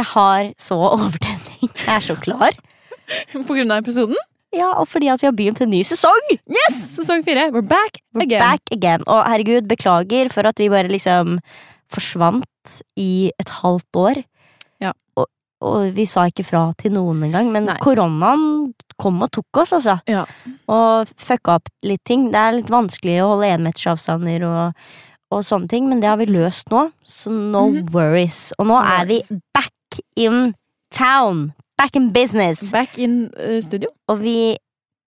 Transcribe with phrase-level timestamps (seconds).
[0.00, 1.68] Jeg har så overtenning.
[1.76, 2.54] Jeg er så klar.
[3.46, 4.16] På grunn av episoden?
[4.56, 6.30] Ja, og fordi at vi har begynt en ny sesong!
[6.50, 6.78] Yes!
[6.96, 7.50] Sesong fire.
[7.54, 8.40] We're back We're again.
[8.42, 9.04] back again.
[9.06, 11.36] Og herregud, beklager for at vi bare liksom
[11.92, 14.22] forsvant i et halvt år.
[14.82, 14.92] Ja.
[15.20, 15.28] Og,
[15.60, 17.76] og vi sa ikke fra til noen engang, men Nei.
[17.82, 19.98] koronaen kom og tok oss, altså.
[20.10, 20.24] Ja.
[20.70, 22.28] Og fucka opp litt ting.
[22.32, 24.82] Det er litt vanskelig å holde enmetersavstander og,
[25.30, 27.92] og sånne ting, men det har vi løst nå, så no Mhm.
[27.94, 28.48] worries.
[28.58, 29.20] Og nå er vi
[30.16, 30.54] in
[30.90, 31.52] town.
[31.78, 32.70] Back in business.
[32.72, 33.88] Back in uh, studio.
[34.08, 34.56] Og vi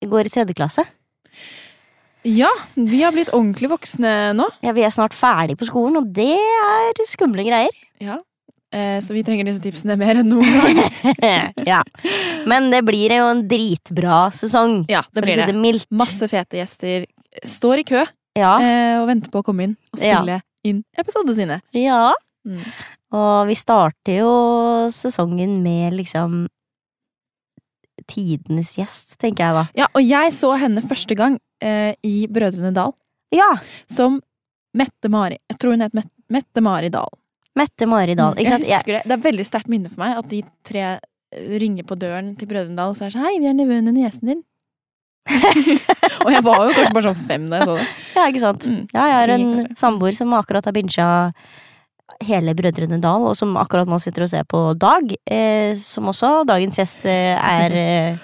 [0.04, 0.86] går i tredje klasse.
[2.24, 4.46] Ja, vi har blitt ordentlig voksne nå.
[4.64, 7.74] Ja, Vi er snart ferdig på skolen, og det er skumle greier.
[8.00, 8.22] Ja.
[8.74, 10.80] Eh, så vi trenger disse tipsene mer enn noen gang.
[11.74, 11.82] ja.
[12.50, 15.86] Men det blir jo en dritbra sesong, Ja, det blir det mildt.
[15.94, 17.06] Masse fete gjester
[17.46, 18.02] står i kø
[18.40, 18.56] Ja.
[18.58, 20.18] eh, og venter på å komme inn og Ja.
[20.24, 21.60] spille inn episodene sine.
[21.76, 22.14] ja.
[22.48, 22.60] Mm.
[23.14, 24.34] Og vi starter jo
[24.94, 26.48] sesongen med liksom
[28.10, 29.64] tidenes gjest, tenker jeg da.
[29.84, 32.96] Ja, og jeg så henne første gang eh, i Brødrene Dal
[33.34, 33.54] Ja!
[33.90, 34.20] som
[34.74, 35.38] Mette-Mari.
[35.52, 37.12] Jeg tror hun het Met Mette-Mari Dahl.
[37.60, 38.34] Mette-Mari Dahl.
[38.42, 38.66] Ikke sant?
[38.66, 39.04] Jeg husker det.
[39.06, 42.50] Det er veldig sterkt minne for meg at de tre eh, ringer på døren til
[42.50, 44.42] Brødrene Dal og så er sånn Hei, vi er nevøen din og gjesten din.
[46.26, 47.86] og jeg var jo kanskje bare sånn fem da jeg så det.
[48.18, 48.66] Ja, ikke sant?
[48.68, 48.82] Mm.
[48.90, 51.06] Ja, jeg har en samboer som akkurat har binsja
[52.22, 56.46] hele Brødrene Dal, og som akkurat nå sitter og ser på Dag, eh, som også
[56.48, 58.18] dagens gjest eh, er eh,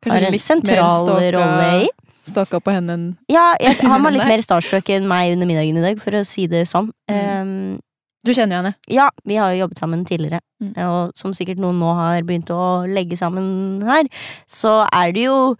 [0.00, 1.88] Kanskje har en litt mer sentral stalka- rolle i.
[2.30, 5.76] Stalka på henne enn Ja, jeg, han var litt mer starstruck enn meg under middagen
[5.80, 6.90] i dag, for å si det sånn.
[7.10, 7.40] Mm.
[7.40, 7.80] Um,
[8.24, 8.74] Du kjenner jo henne.
[8.92, 10.74] ja, vi har jo jobbet sammen tidligere, Mm.
[10.84, 14.04] og som sikkert noen nå har begynt å legge sammen her,
[14.44, 15.56] så er det jo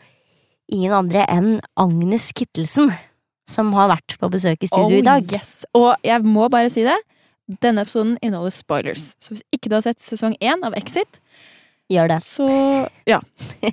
[0.70, 2.92] ingen andre enn Agnes Kittelsen
[3.48, 5.24] som har vært på besøk i studio i dag.
[5.24, 5.54] Oh, yes.
[5.74, 6.98] Og jeg må bare si det.
[7.62, 9.14] Denne episoden inneholder spoilers.
[9.18, 11.18] Så hvis ikke du har sett sesong én av Exit,
[11.90, 12.20] Gjør det.
[12.22, 12.46] så
[13.10, 13.18] ja.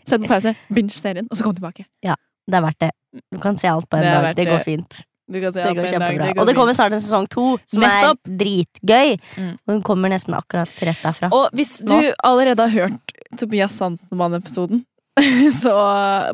[0.09, 1.85] Sett på pause, binge serien, og så kom tilbake.
[2.01, 2.15] Ja,
[2.49, 2.91] Det er verdt det.
[3.31, 4.35] Du kan se alt på en Det dag.
[4.35, 5.03] Det går fint.
[5.29, 6.27] Du kan se Det går en dag, kjempebra.
[6.33, 8.19] går Og det kommer snart en sesong to, som Nettopp.
[8.25, 9.17] er dritgøy.
[9.37, 9.51] Mm.
[9.67, 11.29] Og hun kommer nesten akkurat rett derfra.
[11.35, 12.13] Og hvis du Nå.
[12.23, 14.85] allerede har hørt Tobias Santelmann-episoden,
[15.61, 15.75] så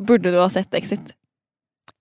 [0.05, 1.15] burde du ha sett Exit.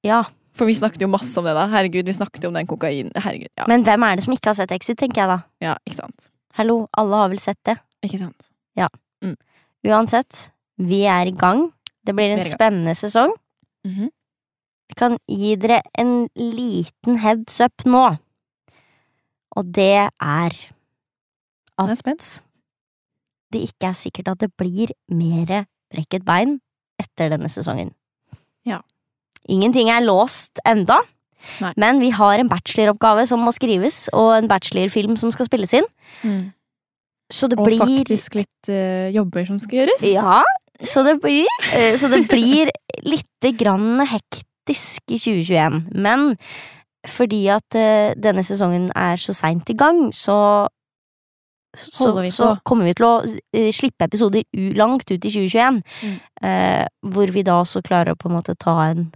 [0.05, 1.65] Ja, For vi snakket jo masse om det da.
[1.73, 3.09] Herregud, vi snakket jo om den kokain...
[3.17, 3.65] Herregud, ja.
[3.71, 5.39] Men hvem er det som ikke har sett Exit, tenker jeg da.
[5.65, 6.29] ja ikke sant.
[6.59, 7.79] Hallo, alle har vel sett det.
[8.05, 8.51] Ikke sant.
[8.77, 8.89] Ja
[9.83, 11.73] Uansett, vi er i gang.
[12.07, 13.33] Det blir en spennende sesong.
[13.87, 14.11] Mhm.
[14.93, 18.19] Vi kan gi dere en liten heads up nå.
[19.57, 20.53] Og det er
[21.83, 22.41] Det er
[23.53, 26.61] det ikke er sikkert at det blir mer brekket bein
[27.01, 27.93] etter denne sesongen.
[28.65, 28.81] Ja.
[29.51, 31.01] Ingenting er låst enda,
[31.63, 31.73] Nei.
[31.81, 35.89] men vi har en bacheloroppgave som må skrives, og en bachelorfilm som skal spilles inn.
[37.33, 40.05] Så det Og blir faktisk litt uh, jobber som skal gjøres.
[40.05, 40.43] Ja,
[40.85, 42.71] så det blir, uh, så det blir
[43.03, 45.89] lite grann hektisk i 2021.
[45.97, 46.37] Men
[47.09, 50.69] fordi at uh, denne sesongen er så seint i gang, så
[51.75, 54.45] så, så kommer vi til å uh, slippe episoder
[54.77, 55.81] langt ut i 2021.
[56.03, 56.17] Mm.
[56.45, 59.07] Uh, hvor vi da også klarer å på en måte ta en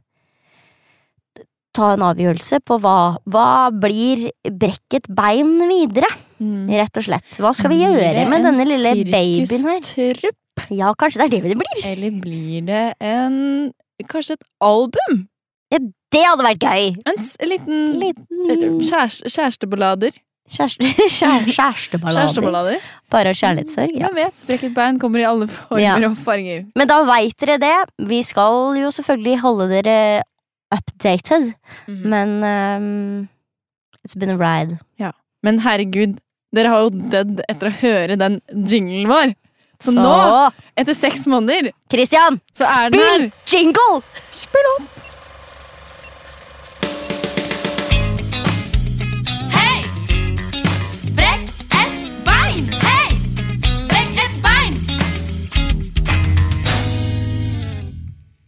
[1.76, 2.96] Ta en avgjørelse på hva,
[3.28, 6.66] hva blir brekket bein videre, Mm.
[6.68, 7.36] rett og slett.
[7.40, 9.80] Hva skal vi gjøre med denne lille babyen her?
[9.80, 10.66] sirkustrupp?
[10.72, 11.80] Ja, kanskje det er det det blir.
[11.88, 13.72] Eller blir det en
[14.04, 15.22] Kanskje et album?
[16.12, 16.96] Det hadde vært gøy!
[17.08, 17.16] En
[17.48, 20.12] liten Liten Kjæreste, Kjæresteballader.
[20.48, 22.28] kjæreste, kjær, kjæresteballader.
[22.28, 22.84] Kjæresteballader.
[23.10, 23.96] Bare kjærlighetssorg.
[23.96, 24.06] Ja.
[24.06, 24.44] Jeg vet?
[24.46, 25.96] Brekket bein kommer i alle former Ja.
[26.06, 26.66] og farger.
[26.76, 27.74] Men da veit dere det.
[28.12, 30.22] Vi skal jo selvfølgelig holde dere
[30.74, 31.54] updated,
[31.86, 32.02] Mhm.
[32.04, 33.28] men um,
[34.04, 34.78] It's been a ride.
[35.42, 36.18] Men herregud,
[36.54, 39.34] dere har jo dødd etter å høre den jinglen vår.
[39.78, 44.00] Så, Så, nå, etter seks måneder, Christian, så spill jingle!
[44.30, 44.88] Spill opp!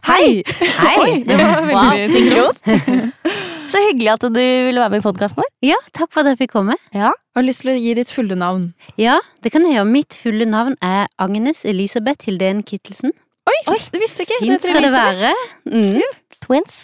[0.09, 0.43] Hei!
[0.79, 0.95] Hei!
[1.03, 3.15] Oi, det var veldig Wow, synkront.
[3.71, 5.49] Så hyggelig at du ville være med i podkasten vår.
[5.67, 6.73] Ja, takk for at jeg fikk komme.
[6.95, 7.11] Ja.
[7.37, 8.71] Har lyst til å gi ditt fulle navn.
[8.97, 9.89] Ja, det kan jeg gjøre.
[9.91, 13.13] Mitt fulle navn er Agnes Elisabeth Hildén Kittelsen.
[13.49, 14.39] Oi, det visste jeg ikke.
[14.47, 15.33] Fint skal det være.
[15.69, 16.01] Mm.
[16.47, 16.79] Twins.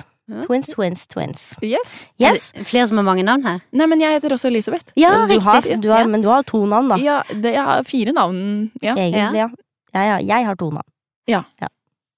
[0.46, 1.42] Twins, twins, twins.
[1.62, 1.98] Yes.
[2.22, 2.48] Yes.
[2.58, 3.60] Er Flere som har mange navn her.
[3.78, 4.94] Nei, men jeg heter også Elisabeth.
[4.98, 6.10] Ja, du har, du har, Ja.
[6.10, 6.98] Men du har to navn, da.
[7.02, 8.40] Ja, det, jeg har fire navn.
[8.82, 9.50] Ja, Egentlig, ja.
[9.94, 10.18] Ja, ja.
[10.26, 10.90] Jeg har to navn.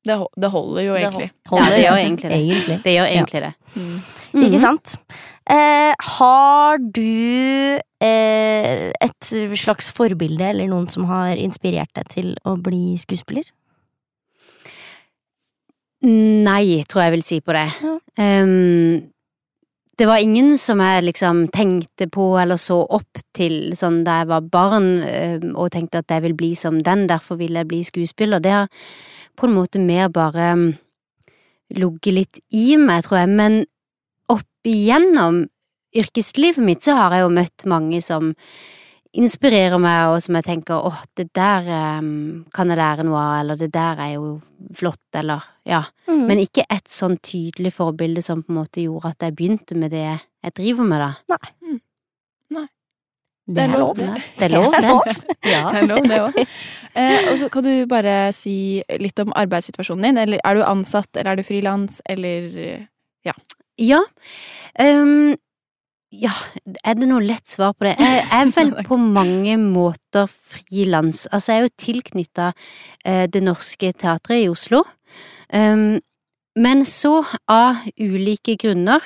[0.08, 1.30] Det, det holder jo egentlig.
[1.52, 2.40] Ja, det gjør egentlig det.
[2.40, 2.78] Egentlig.
[2.86, 3.52] Det gjør egentlig det.
[3.76, 3.98] Mm.
[4.48, 4.96] Ikke sant?
[5.48, 9.30] Eh, har du eh, et
[9.62, 13.48] slags forbilde eller noen som har inspirert deg til å bli skuespiller?
[16.08, 17.68] Nei, tror jeg vil si på det.
[17.82, 17.96] Ja.
[18.22, 19.08] Ehm,
[19.98, 24.30] det var ingen som jeg liksom tenkte på eller så opp til sånn da jeg
[24.30, 27.82] var barn ehm, og tenkte at jeg vil bli som den, derfor vil jeg bli
[27.86, 28.44] skuespiller.
[28.44, 28.70] Det har
[29.38, 30.68] på en måte mer bare um,
[31.74, 33.60] ligget litt i meg, tror jeg, men
[34.34, 35.46] opp igjennom
[35.98, 38.36] yrkeslivet mitt så har jeg jo møtt mange som
[39.18, 43.36] inspirerer meg, og som jeg tenker åh, det der um, kan jeg lære noe av,
[43.42, 44.36] eller det der er jo
[44.78, 45.84] flott, eller ja.
[46.08, 46.24] Mm.
[46.30, 49.92] Men ikke et sånn tydelig forbilde som på en måte gjorde at jeg begynte med
[49.92, 51.38] det jeg driver med, da.
[52.56, 52.68] Nei,
[53.48, 53.96] det er lov.
[53.96, 54.08] det.
[54.44, 54.90] Er lov, Det er det.
[54.92, 55.04] lov.
[55.48, 55.62] Ja.
[55.72, 56.40] Det er lov, det òg.
[56.98, 60.18] Eh, og så kan du bare si litt om arbeidssituasjonen din.
[60.24, 62.88] Eller er du ansatt, eller er du frilans, eller
[63.78, 64.02] Ja.
[64.82, 65.36] Ehm,
[66.12, 66.32] ja,
[66.84, 67.96] er det noe lett svar på det?
[68.02, 71.28] Jeg er vel på mange måter frilans.
[71.32, 72.52] Altså, jeg er jo tilknytta
[73.32, 74.84] Det Norske Teatret i Oslo.
[75.54, 76.00] Ehm,
[76.58, 79.04] men så, av ulike grunner,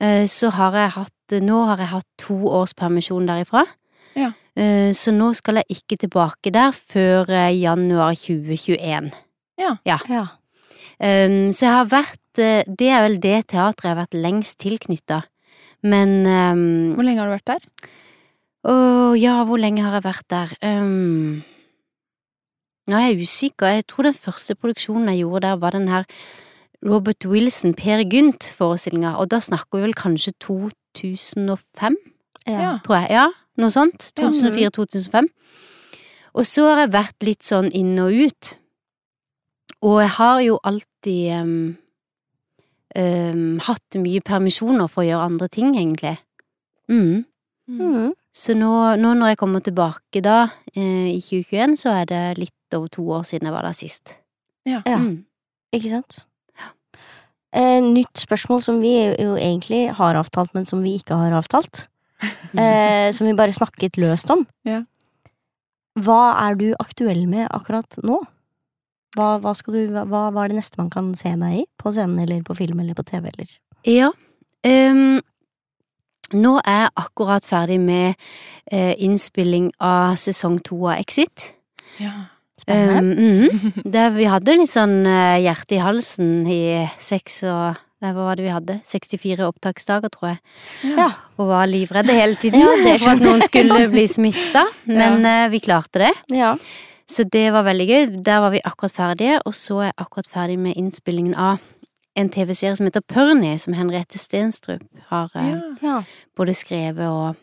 [0.00, 3.62] eh, så har jeg hatt Nå har jeg hatt to års permisjon derifra.
[4.12, 4.34] Ja.
[4.52, 9.08] Eh, så nå skal jeg ikke tilbake der før eh, januar 2021.
[9.56, 10.26] Ja.
[11.00, 15.22] Um, så jeg har vært Det er vel det teatret jeg har vært lengst tilknytta.
[15.82, 17.88] Men um, Hvor lenge har du vært der?
[18.68, 18.74] Å
[19.16, 20.52] ja, hvor lenge har jeg vært der?
[20.60, 21.42] Um,
[22.92, 23.72] nå er jeg usikker.
[23.78, 26.04] Jeg tror den første produksjonen jeg gjorde der, var den her
[26.82, 31.96] Robert Wilson, Per Gynt-forestillinga, og da snakker vi vel kanskje 2005,
[32.46, 32.78] Ja.
[32.84, 33.10] tror jeg.
[33.10, 34.10] Ja, noe sånt.
[34.18, 35.28] 2004-2005.
[36.34, 38.56] Og så har jeg vært litt sånn inn og ut.
[39.82, 41.76] Og jeg har jo alltid um,
[42.96, 46.16] um, hatt mye permisjoner for å gjøre andre ting, egentlig.
[46.90, 47.24] Mm.
[47.68, 48.12] Mm.
[48.32, 52.54] Så nå, nå når jeg kommer tilbake da, eh, i 2021, så er det litt
[52.76, 54.18] over to år siden jeg var der sist.
[54.66, 54.82] Ja.
[54.86, 54.98] Ja.
[54.98, 55.24] Mm.
[55.72, 56.22] Ikke sant?
[57.52, 61.86] Eh, nytt spørsmål som vi jo egentlig har avtalt, men som vi ikke har avtalt.
[62.52, 64.44] Eh, som vi bare snakket løst om.
[64.68, 64.82] Ja.
[65.98, 68.20] Hva er du aktuell med akkurat nå?
[69.16, 71.64] Hva, hva, skal du, hva, hva er det neste man kan se deg i?
[71.80, 73.26] På scenen eller på film eller på TV?
[73.32, 73.54] Eller?
[73.88, 74.12] Ja.
[74.62, 75.18] Um,
[76.36, 78.14] nå er jeg akkurat ferdig med
[78.72, 81.50] uh, innspilling av sesong to av Exit.
[82.00, 82.14] Ja.
[82.62, 83.14] Spennende.
[83.16, 86.60] Um, mm, det, vi hadde litt sånn eh, hjerte i halsen i
[87.02, 88.76] seks og nei, Hva var det vi hadde?
[88.86, 90.40] 64 opptaksdager, tror jeg.
[90.96, 91.08] Ja.
[91.38, 94.64] Og var livredde hele tiden Ja, det for at noen skulle bli smitta.
[94.90, 96.14] Men eh, vi klarte det.
[96.34, 96.56] ja.
[97.12, 98.04] Så det var veldig gøy.
[98.24, 101.58] Der var vi akkurat ferdige, og så er jeg akkurat ferdig med innspillingen av
[102.16, 105.58] en TV-serie som heter Pørni, som Henriette Stenstrup har eh, Ja.
[105.82, 105.96] ja.
[106.38, 107.34] både skrevet og,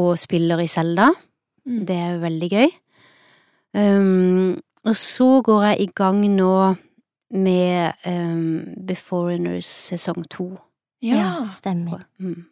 [0.00, 1.10] og spiller i Selda.
[1.66, 1.82] Mm.
[1.88, 2.70] Det er jo veldig gøy.
[3.76, 4.56] Um,
[4.86, 6.74] og så går jeg i gang nå
[7.36, 10.54] med um, Beforeigners sesong to.
[11.04, 11.46] Ja.
[11.52, 12.06] stemmer.
[12.18, 12.46] Mm.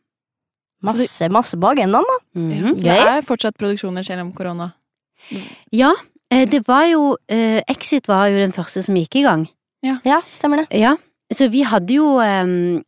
[0.85, 2.17] Masse, masse på agendaen, da.
[2.37, 2.75] Mhm.
[2.77, 4.73] Så det er fortsatt produksjoner selv om korona.
[5.73, 5.95] Ja,
[6.31, 9.47] eh, det var jo uh, Exit var jo den første som gikk i gang.
[10.05, 10.67] Ja, stemmer det.
[10.77, 10.97] Ja,
[11.33, 12.83] så vi hadde jo um,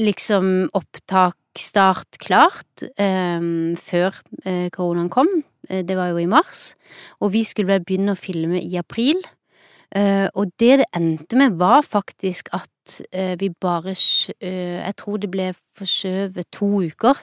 [0.00, 5.30] liksom opptaksstart klart um, før uh, koronaen kom.
[5.70, 6.74] Eh, det var jo i mars.
[7.20, 9.20] Og vi skulle vel begynne å filme i april.
[9.92, 13.94] Eh, og det det endte med, var faktisk at eh, vi bare
[14.40, 17.14] Jeg tror det ble forskjøvet to uker.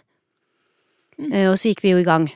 [1.18, 1.34] Mm.
[1.52, 2.30] Og så gikk vi jo i gang.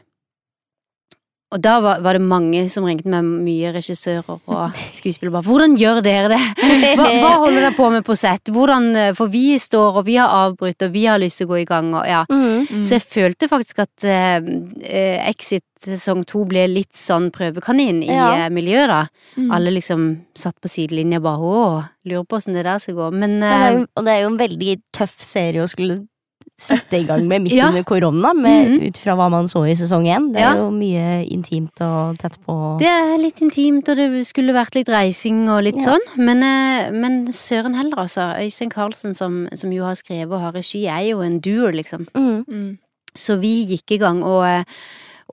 [1.53, 5.75] Og da var, var det mange som ringte med mye regissører og skuespillere bare 'Hvordan
[5.77, 8.49] gjør dere det?' Hva, hva holder dere på med på sett?
[8.49, 11.51] Hvordan, eh, for vi står, og vi har avbrutt, og vi har lyst til å
[11.53, 12.23] gå i gang, og ja.
[12.29, 12.65] Mm.
[12.65, 12.83] Mm.
[12.83, 14.41] Så jeg følte faktisk at eh,
[14.89, 18.45] eh, Exit sesong to ble litt sånn prøvekanin i Ja.
[18.45, 19.07] eh, miljøet, da.
[19.37, 19.51] Mm.
[19.51, 23.11] Alle liksom satt på sidelinja bare 'Å, lurer på åssen det der skal gå'.
[23.13, 26.07] Men Det eh, jo, og det er jo en veldig tøff serie å skulle
[26.57, 27.67] sette i gang med midt Ja.
[27.69, 28.87] under korona, med, -hmm.
[28.87, 30.31] ut fra hva man så i sesong én.
[30.33, 30.55] Det er Ja.
[30.57, 32.77] jo mye intimt og tett på.
[32.79, 35.93] det er litt intimt, og det skulle vært litt reising og litt Ja.
[35.93, 36.05] sånn.
[36.17, 38.35] Men, eh, men søren heller, altså.
[38.39, 42.07] Øystein Carlsen, som, som jo har skrevet og har regi, er jo en duo, liksom.
[42.15, 42.45] Mm.
[42.47, 42.77] Mm.
[43.15, 44.63] Så vi gikk i gang, og, eh,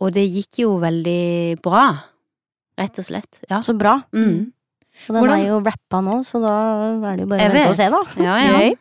[0.01, 1.97] og det gikk jo veldig bra.
[2.79, 3.41] Rett og slett.
[3.51, 3.61] Ja.
[3.61, 4.03] Så bra.
[4.15, 4.53] Mm.
[5.09, 7.69] Og den Hvordan- er jo rappa nå, så da er det jo bare å vente
[7.71, 8.03] og se, da.
[8.23, 8.75] Ja, ja.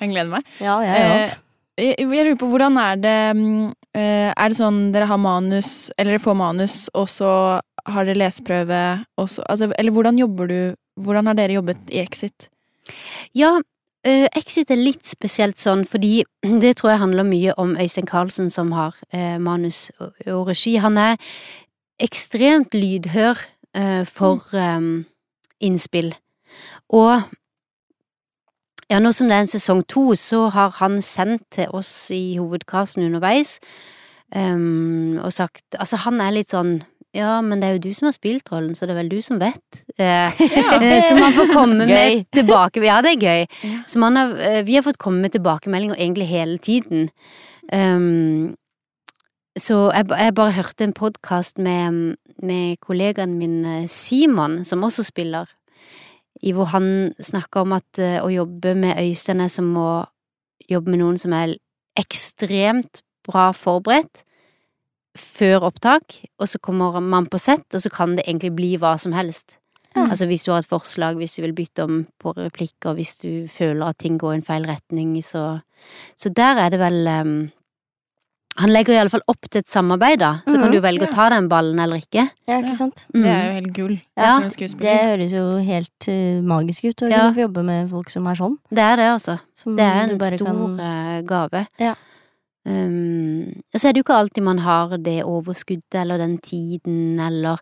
[0.00, 0.44] Jeg gleder meg.
[0.60, 1.36] Ja, jeg òg.
[1.76, 5.90] Jeg, jeg lurer på, hvordan er det mm, eh, Er det sånn dere har manus,
[5.96, 7.30] eller dere får manus, og så
[7.86, 8.82] har dere leseprøve,
[9.20, 10.60] og så Altså, eller hvordan jobber du
[10.96, 12.48] Hvordan har dere jobbet i Exit?
[13.36, 13.58] Ja,
[14.06, 16.22] eh, Exit er litt spesielt sånn, fordi
[16.62, 20.78] det tror jeg handler mye om Øystein Carlsen, som har eh, manus og, regi.
[20.80, 21.20] Han er
[22.00, 23.42] ekstremt lydhør
[24.08, 24.86] for eh,
[25.60, 26.14] innspill.
[26.96, 27.26] Og
[28.90, 32.36] ja, nå som det er en sesong to, så har han sendt til oss i
[32.38, 33.56] hovedkassen underveis
[34.34, 36.78] um, og sagt Altså, han er litt sånn
[37.16, 39.22] ja, men det er jo du som har spilt rollen, så det er vel du
[39.24, 39.78] som vet.
[39.96, 40.40] Eh,
[40.82, 42.82] eh, så man får komme med tilbake...
[42.84, 43.46] Ja, det er gøy.
[43.64, 43.78] Ja.
[43.88, 47.08] Så man har, eh, vi har fått komme med tilbakemeldinger egentlig hele tiden.
[47.72, 48.52] Um,
[49.56, 55.06] så jeg, jeg bare hørte en podkast med, med kollegaen min eh, Simon, som også
[55.08, 55.48] spiller,
[56.42, 59.90] i hvor han snakker om at eh, å jobbe med Øystein er som å
[60.70, 61.56] jobbe med noen som er
[61.96, 64.24] ekstremt bra forberedt
[65.16, 68.96] før opptak, og så kommer man på sett, og så kan det egentlig bli hva
[69.00, 69.58] som helst.
[69.96, 70.10] Ja.
[70.10, 73.30] Altså hvis du har et forslag, hvis du vil bytte om på replikker, hvis du
[73.48, 75.60] føler at ting går i en feil retning, så
[76.16, 77.50] Så der er det vel um,
[78.58, 80.40] Han legger i alle fall opp til et samarbeid, da.
[80.46, 80.72] Så kan Mhm.
[80.72, 81.08] du velge Ja.
[81.08, 82.30] å ta den ballen eller ikke.
[82.48, 83.04] Ja, ikke sant?
[83.12, 83.46] Det er Mm.
[83.46, 84.00] jo helt gull.
[84.16, 87.30] Ja, Det høres jo helt uh, magisk ut å Ja.
[87.32, 88.56] få jobbe med folk som er sånn.
[88.70, 89.40] Det er det, altså.
[89.54, 91.66] Som Det er en stor kan- eh, gave.
[91.78, 91.94] Ja.
[92.64, 97.20] Um, og så er det jo ikke alltid man har det overskuddet eller den tiden
[97.20, 97.58] eller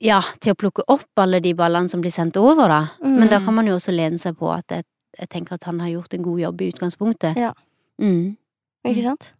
[0.00, 2.88] Ja, til å plukke opp alle de ballene som blir sendt over, da.
[3.02, 3.44] Men da Mm.
[3.44, 4.84] kan man jo også lene seg på at jeg,
[5.18, 7.36] jeg tenker at han har gjort en god jobb i utgangspunktet.
[7.36, 7.52] Ja.
[8.00, 8.36] Mm.
[8.84, 9.32] Ikke sant?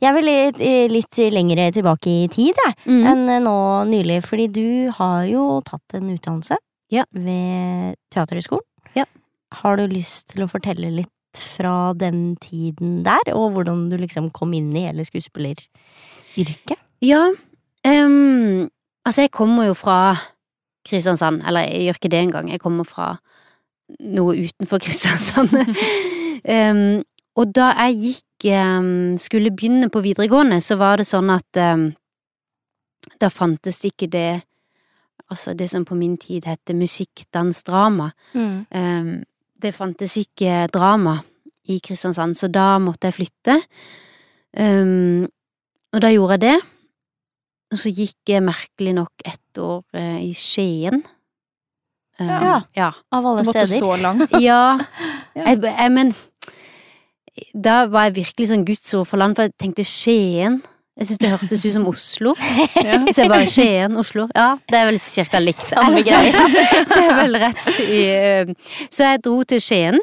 [0.00, 0.58] Jeg vil litt,
[0.92, 3.04] litt lenger tilbake i tid, jeg, Mm.
[3.10, 3.56] enn nå
[3.90, 4.22] nylig.
[4.24, 6.56] Fordi du har jo tatt en utdannelse
[6.90, 7.04] Ja.
[7.12, 8.64] ved Teaterhøgskolen.
[8.96, 9.04] Ja.
[9.52, 14.30] Har du lyst til å fortelle litt fra den tiden der, og hvordan du liksom
[14.32, 16.78] kom inn i hele skuespilleryrket?
[17.02, 17.28] Ja,
[17.84, 18.70] um,
[19.06, 20.16] altså jeg kommer jo fra
[20.88, 23.18] Kristiansand, eller jeg gjør ikke det engang, jeg kommer fra
[24.00, 25.52] noe utenfor Kristiansand.
[26.44, 27.02] Ehm,
[27.38, 31.88] og da jeg gikk, ehm, skulle begynne på videregående, så var det sånn at ehm,
[33.22, 34.42] da fantes ikke det,
[35.30, 38.10] altså det som på min tid heter musikk, dans, drama.
[38.34, 38.66] Mm.
[38.74, 39.12] Ehm,
[39.62, 41.18] det fantes ikke drama
[41.68, 43.58] i Kristiansand, så da måtte jeg flytte.
[44.56, 45.26] Ehm,
[45.92, 46.56] og da gjorde jeg det.
[47.72, 51.02] Og så gikk jeg merkelig nok ett år eh, i Skien.
[52.18, 52.60] Ehm, Ja.
[52.76, 52.90] ja.
[53.12, 53.44] Av alle steder.
[53.44, 53.84] Du måtte steder.
[53.84, 54.32] så langt.
[54.42, 54.78] Ja,
[55.36, 55.44] Ja.
[55.52, 56.14] jeg, jeg, men
[57.54, 60.60] da var jeg virkelig sånn gudsord for land, for jeg tenkte Skien.
[60.98, 62.32] Jeg synes det hørtes ut som Oslo.
[62.88, 62.98] Ja.
[63.14, 64.24] Så jeg bare Skien, Oslo.
[64.34, 65.62] Ja, det er vel cirka likt.
[65.68, 66.32] Samme greie.
[66.92, 68.00] det er vel rett i
[68.90, 69.98] Så jeg dro til Skien.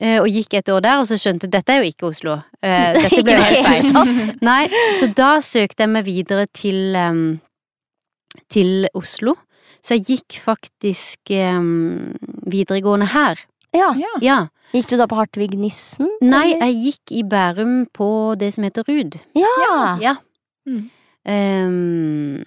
[0.00, 2.36] eh, Og gikk et år der, og så skjønte dette er jo ikke Oslo.
[2.62, 4.36] Eh, Dette ble jo helt feil.
[4.46, 4.62] Nei,
[5.00, 6.94] så da søkte jeg meg videre til,
[8.50, 9.34] til Oslo.
[9.84, 11.28] Så jeg gikk faktisk
[12.48, 13.42] videregående her.
[13.74, 13.92] Ja.
[13.98, 14.12] Ja.
[14.22, 14.38] Ja.
[14.74, 16.08] Gikk du da på Hartvig Nissen?
[16.22, 16.70] Nei, eller?
[16.70, 19.18] jeg gikk i Bærum på det som heter Rud.
[19.38, 19.96] Ja.
[20.02, 20.14] Ja.
[20.66, 20.84] Mm.
[21.24, 22.42] Um,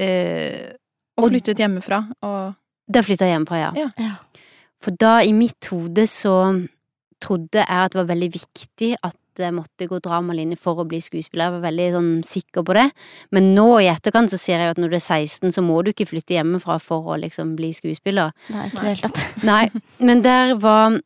[0.00, 0.70] uh,
[1.18, 2.54] Og flyttet hjemmefra, og
[2.88, 3.70] da flytta jeg hjemmefra, ja.
[3.76, 3.88] Ja.
[4.00, 4.42] Ja.
[4.84, 6.34] For da, i mitt hode, så
[7.20, 11.00] trodde jeg at det var veldig viktig at jeg måtte gå dramalinje for å bli
[11.02, 11.48] skuespiller.
[11.48, 12.86] Jeg var veldig sånn sikker på det.
[13.34, 15.80] Men nå i etterkant så ser jeg jo at når du er 16, så må
[15.82, 18.34] du ikke flytte hjemmefra for å liksom bli skuespiller.
[18.54, 19.24] Nei, ikke helt tatt.
[19.50, 19.64] Nei,
[20.02, 20.98] men der var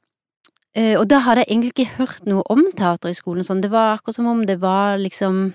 [0.74, 3.46] eh, Og da hadde jeg egentlig ikke hørt noe om teater i skolen.
[3.46, 3.64] Sånn.
[3.64, 5.50] Det var akkurat som om det var liksom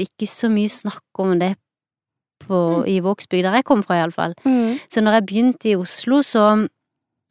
[0.00, 1.54] ikke så mye snakk om det
[2.42, 4.34] på, i Vågsbygd, der jeg kom fra, iallfall.
[4.44, 4.80] Mm.
[4.90, 6.46] Så når jeg begynte i Oslo, så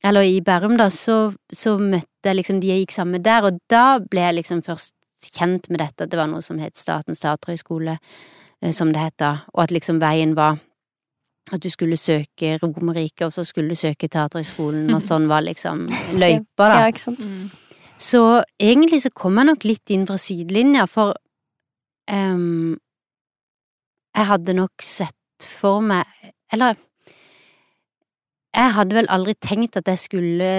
[0.04, 3.46] Eller i Bærum, da, så, så møtte jeg liksom de jeg gikk sammen med der,
[3.46, 4.96] og da ble jeg liksom først
[5.36, 8.00] kjent med dette, at det var noe som het Statens teaterhøgskole,
[8.62, 10.58] eh, som det het da, og at liksom veien var
[11.52, 15.88] at du skulle søke Romerike, og så skulle du søke Teaterhøgskolen, og sånn var liksom
[16.14, 16.78] løypa, da.
[16.84, 17.26] Ja, ikke sant?
[17.26, 17.50] mm.
[18.02, 18.22] Så
[18.58, 21.14] egentlig så kom jeg nok litt inn fra sidelinja, for
[22.10, 22.78] um,
[24.18, 26.06] jeg hadde nok sett for meg
[26.54, 26.76] Eller
[28.52, 30.50] jeg hadde vel aldri tenkt at jeg skulle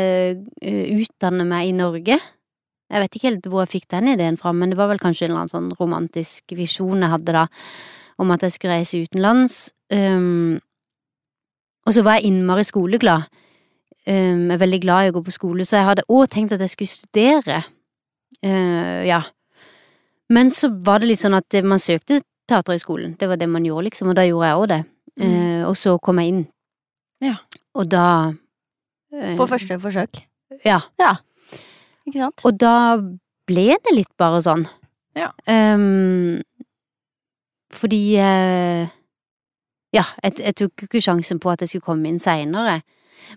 [0.65, 2.17] eh, utdanne meg i Norge.
[2.93, 5.27] Jeg vet ikke helt hvor jeg fikk den ideen fra, men det var vel kanskje
[5.27, 7.47] en eller annen sånn romantisk visjon jeg hadde da,
[8.21, 9.61] om at jeg skulle reise utenlands.
[9.93, 10.59] Um,
[11.89, 13.29] og så var jeg innmari skoleglad.
[14.05, 16.53] Um, jeg er veldig glad i å gå på skole, så jeg hadde òg tenkt
[16.57, 17.63] at jeg skulle studere.
[18.45, 19.23] Uh, ja.
[20.33, 23.17] Men så var det litt sånn at man søkte Teaterhøgskolen.
[23.21, 24.83] Det var det man gjorde, liksom, og da gjorde jeg òg det.
[25.23, 26.47] Uh, og så kom jeg inn.
[27.25, 27.39] Ja.
[27.79, 28.07] Og da
[29.15, 30.23] eh, På første forsøk.
[30.67, 30.81] Ja.
[32.07, 32.45] Ikke sant?
[32.45, 32.75] Og da
[33.49, 34.67] ble det litt bare sånn.
[35.19, 35.31] Ja.
[35.47, 36.41] Um,
[37.73, 38.89] fordi eh,
[39.93, 42.81] Ja, jeg, jeg tok ikke sjansen på at jeg skulle komme inn seinere.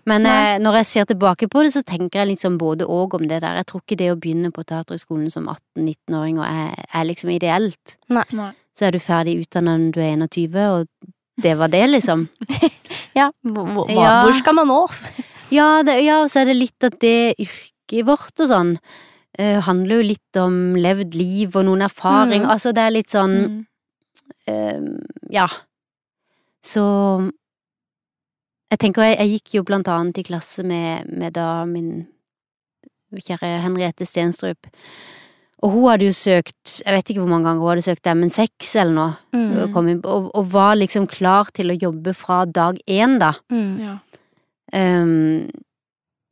[0.08, 0.36] Men Nei.
[0.54, 3.42] eh, når jeg ser tilbake på det, så tenker jeg liksom både og om det
[3.44, 3.58] der.
[3.60, 7.96] Jeg tror ikke det å begynne på Teaterhøgskolen som 18-19-åring er, er liksom ideelt.
[8.12, 8.24] Nei.
[8.76, 11.12] Så er du ferdig utdannet når du er 21, og
[11.42, 12.28] det var det, liksom.
[13.16, 14.22] Ja, hvor, Ja.
[14.24, 14.80] hvor skal man nå?
[15.52, 18.72] Ja, det, ja, og så er det litt at det yrket vårt og sånn
[19.38, 22.42] uh, handler jo litt om levd liv og noen erfaring.
[22.44, 22.50] Mm.
[22.52, 23.56] Altså, det er litt sånn Mm.
[24.50, 24.98] uh,
[25.30, 25.46] Ja.
[26.66, 26.82] Så
[28.70, 32.06] Jeg tenker jeg, jeg gikk jo blant annet i klasse med, med da min
[33.14, 34.66] kjære Henriette Stenstrup.
[35.64, 38.74] Og hun hadde jo søkt, jeg vet ikke hvor mange ganger hun hadde søkt MN6
[38.82, 39.52] eller noe, Mm.
[39.62, 43.32] og, kom inn- og, og var liksom klar til å jobbe fra dag én, da.
[43.50, 43.78] Mm.
[43.80, 43.94] Ja.
[44.76, 45.48] Um,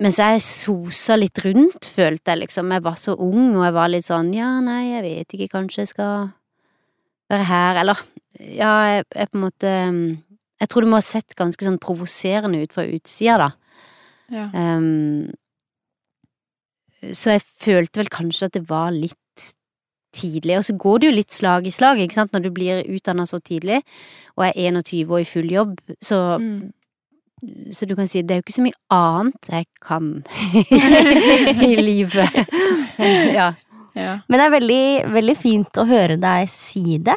[0.02, 2.72] mens jeg sosa litt rundt, følte jeg liksom.
[2.74, 5.84] Jeg var så ung, og jeg var litt sånn ja, nei, jeg vet ikke, kanskje
[5.84, 6.32] jeg skal
[7.30, 8.00] være her, eller
[8.40, 9.70] ja, jeg, jeg på en måte
[10.60, 13.50] Jeg tror det må ha sett ganske sånn provoserende ut fra utsida, da.
[14.34, 14.46] Ja.
[14.52, 15.30] Um,
[17.12, 19.14] så jeg følte vel kanskje at det var litt
[20.14, 22.84] tidlig, og så går det jo litt slag i slag, ikke sant, når du blir
[22.94, 23.80] utdanna så tidlig,
[24.38, 26.72] og er 21 og i full jobb, så Mm.
[27.74, 30.22] så du kan si det er jo ikke så mye annet jeg kan
[31.68, 32.30] i livet.
[33.34, 33.52] ja.
[33.94, 34.14] Ja.
[34.26, 37.14] Men det er veldig, veldig fint å høre deg si det.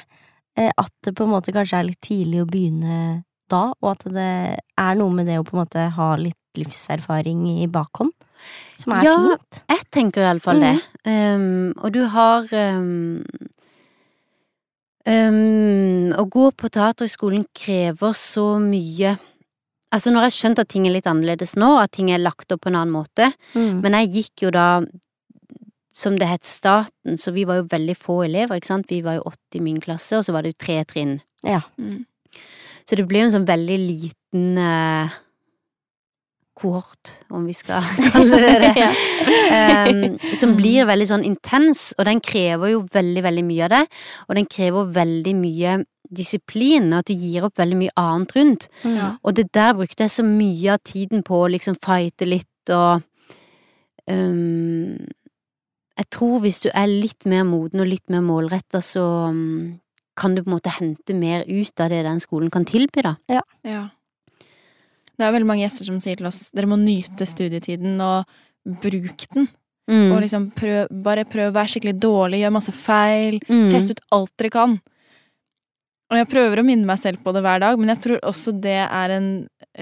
[0.57, 4.03] eh, At det på en måte kanskje er litt tidlig å begynne da, og at
[4.13, 8.11] det er noe med det å på en måte ha litt livserfaring i bakhånd.
[8.77, 9.15] Som er Ja.
[9.17, 9.61] fint.
[9.69, 10.75] Jeg tenker iallfall det.
[11.05, 13.23] Um, og du har um,
[15.07, 19.17] um, Å gå på teaterhøgskolen krever så mye
[19.95, 22.51] Altså, når jeg har skjønt at ting er litt annerledes nå, at ting er lagt
[22.51, 23.77] opp på en annen måte, Mm.
[23.81, 24.81] men jeg gikk jo da
[25.95, 29.15] som det het staten, så vi var jo veldig få elever, ikke sant, vi var
[29.15, 31.21] jo åtte i min klasse, og så var det jo tre trinn.
[31.41, 31.61] Ja.
[31.79, 32.03] Mm.
[32.85, 35.09] Så det ble jo en sånn veldig liten eh,
[36.57, 38.73] kohort, om vi skal kalle det det.
[39.47, 39.87] Ja.
[39.87, 43.83] Em, som blir veldig sånn intens, og den krever jo veldig, veldig mye av det.
[44.27, 45.77] Og den krever veldig mye
[46.13, 48.67] disiplin, og at du gir opp veldig mye annet rundt.
[48.83, 49.13] Ja.
[49.23, 53.03] Og det der brukte jeg så mye av tiden på å liksom fighte litt og
[54.11, 54.97] um,
[55.97, 59.79] Jeg tror hvis du er litt mer moden og litt mer målretta, så um,
[60.17, 63.15] kan du på en måte hente mer ut av det den skolen kan tilby, da.
[63.31, 63.41] Ja.
[63.65, 63.83] Ja.
[65.17, 68.25] Det er veldig mange gjester som sier til oss dere må nyte studietiden og
[68.83, 69.47] bruk den.
[69.89, 70.11] Mm.
[70.11, 73.39] Og liksom prøv, bare prøv å være skikkelig dårlig, gjør masse feil.
[73.47, 73.69] Mm.
[73.71, 74.77] Test ut alt dere kan.
[76.11, 78.53] Og jeg prøver å minne meg selv på det hver dag, men jeg tror også
[78.63, 79.29] det er en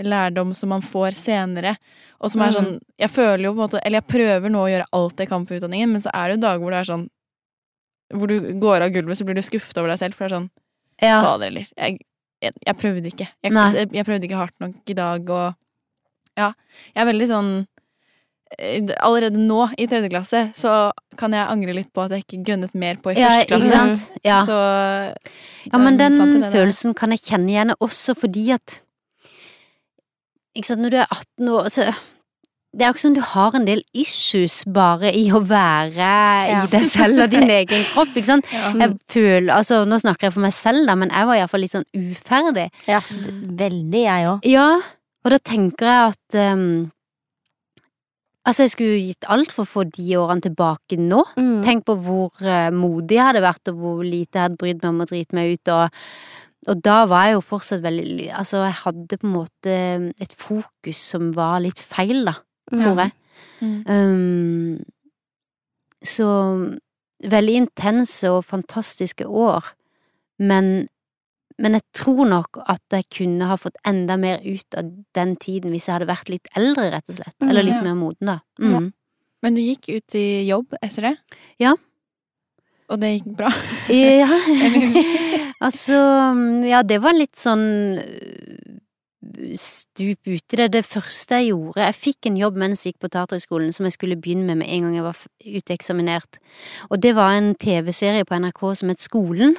[0.06, 1.76] lærdom som man får senere.
[2.24, 2.56] Og som er Mm.
[2.56, 5.28] sånn Jeg føler jo på en måte Eller jeg prøver nå å gjøre alt jeg
[5.28, 7.10] kan på utdanningen, men så er det jo dager hvor det er sånn
[8.14, 10.38] Hvor du går av gulvet, så blir du skuffet over deg selv, for det er
[10.40, 10.50] sånn
[11.02, 11.22] ja.
[11.22, 12.00] Fader eller Jeg,
[12.46, 13.28] jeg, jeg prøvde ikke.
[13.44, 13.54] Jeg,
[13.92, 15.54] jeg, prøvde ikke hardt nok i dag, og
[16.40, 16.52] Ja.
[16.94, 17.50] Jeg er veldig sånn
[18.60, 22.42] eh, Allerede nå, i tredje klasse, så kan jeg angre litt på at jeg ikke
[22.52, 23.76] gønnet mer på i ja, første ikke klasse.
[23.76, 24.24] sant?
[24.28, 24.42] Ja.
[24.48, 24.58] Så
[25.72, 28.82] Ja, men den sant det følelsen kan jeg kjenne igjen også fordi at
[30.56, 31.90] Ikke sant, når du er 18 år, så
[32.76, 36.10] Det er ikke sånn du har en del issues bare i å være
[36.50, 36.64] Ja.
[36.66, 38.50] i deg selv og din egen kropp, ikke sant.
[38.52, 38.74] ja.
[38.82, 41.72] Jeg føler, altså Nå snakker jeg for meg selv, da, men jeg var iallfall litt
[41.76, 42.68] sånn uferdig.
[42.92, 43.00] Ja,
[43.64, 44.50] veldig, jeg òg.
[44.52, 44.68] Ja,
[45.26, 46.68] og da tenker jeg at um,
[48.46, 51.24] Altså, jeg skulle gitt alt for å få de årene tilbake nå.
[51.34, 51.64] Mm.
[51.66, 54.92] Tenk på hvor eh, modig jeg hadde vært, og hvor lite jeg hadde brydd meg
[54.92, 55.72] om å drite meg ut.
[55.74, 56.04] Og,
[56.70, 59.80] og da var jeg jo fortsatt veldig Altså, jeg hadde på en måte
[60.28, 62.36] et fokus som var litt feil, da,
[62.72, 63.14] tror jeg.
[63.62, 63.78] Mm.
[63.88, 64.84] Um,
[66.06, 66.28] så
[67.26, 69.72] veldig intense og fantastiske år,
[70.40, 70.88] men,
[71.62, 75.74] men jeg tror nok at jeg kunne ha fått enda mer ut av den tiden
[75.74, 77.38] hvis jeg hadde vært litt eldre, rett og slett.
[77.40, 78.40] Mm, Eller litt mer moden, da.
[78.60, 78.84] Ja.
[78.84, 78.94] Mm.
[79.46, 81.16] Men du gikk ut i jobb etter det?
[81.62, 81.76] Ja.
[82.90, 83.50] Og det gikk bra?
[83.94, 84.30] Ja,
[85.68, 85.98] altså
[86.66, 87.66] Ja, det var litt sånn
[89.38, 90.72] øh, stup uti det.
[90.74, 93.96] Det første jeg gjorde Jeg fikk en jobb mens jeg gikk på Taterhøgskolen som jeg
[93.98, 96.40] skulle begynne med med en gang jeg var uteksaminert.
[96.90, 99.56] Og det var en TV-serie på NRK som het Skolen.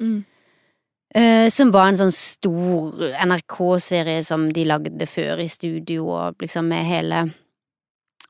[0.00, 0.24] Mm.
[1.10, 2.94] Uh, som var en sånn stor
[3.26, 7.24] NRK-serie som de lagde før i studio, og liksom med hele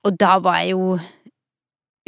[0.01, 0.95] Og da var jeg jo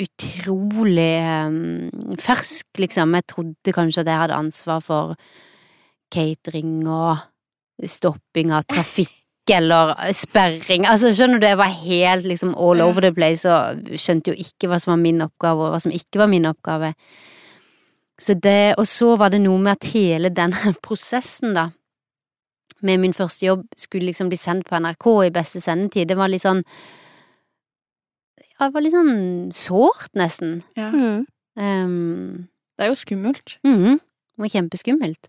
[0.01, 3.13] utrolig um, fersk, liksom.
[3.19, 5.15] Jeg trodde kanskje at jeg hadde ansvar for
[6.13, 7.21] catering og
[7.87, 9.13] stopping av trafikk.
[9.51, 10.85] Eller sperring.
[10.87, 14.69] Altså, skjønner du, jeg var helt liksom all over the place og skjønte jo ikke
[14.71, 16.93] hva som var min oppgave, og hva som ikke var min oppgave.
[18.23, 20.55] Så det, og så var det noe med at hele den
[20.87, 21.67] prosessen, da,
[22.87, 26.09] med min første jobb skulle liksom bli sendt på NRK i beste sendetid.
[26.09, 26.63] Det var litt sånn
[28.55, 30.61] Ja, det var litt sånn sårt, nesten.
[30.79, 30.93] Ja.
[30.95, 31.27] Mm.
[31.59, 33.59] Um, Det er jo skummelt.
[33.67, 35.29] mhm, det var kjempeskummelt.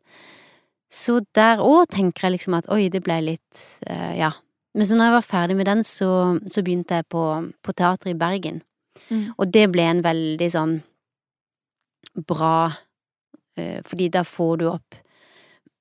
[0.94, 4.34] Så der òg tenker jeg liksom at oi, det ble litt uh, Ja.
[4.74, 6.10] Men så når jeg var ferdig med den, så,
[6.50, 7.24] så begynte jeg på,
[7.62, 8.64] på teater i Bergen.
[9.10, 9.28] Mm.
[9.38, 10.74] Og det ble en veldig sånn
[12.30, 14.98] bra uh, Fordi der får du opp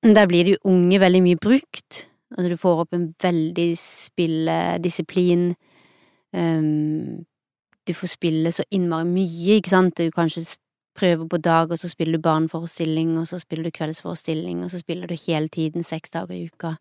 [0.01, 2.03] Der blir de unge veldig mye brukt.
[2.33, 5.53] Altså du får opp en veldig spilledisiplin.
[6.33, 7.23] Um,
[7.87, 9.97] du får spille så innmari mye, ikke sant.
[9.97, 10.43] Du kanskje
[10.95, 14.79] prøver på dag, og så spiller du barneforestilling, og så spiller du kveldsforestilling, og så
[14.79, 16.75] spiller du hele tiden seks dager i uka.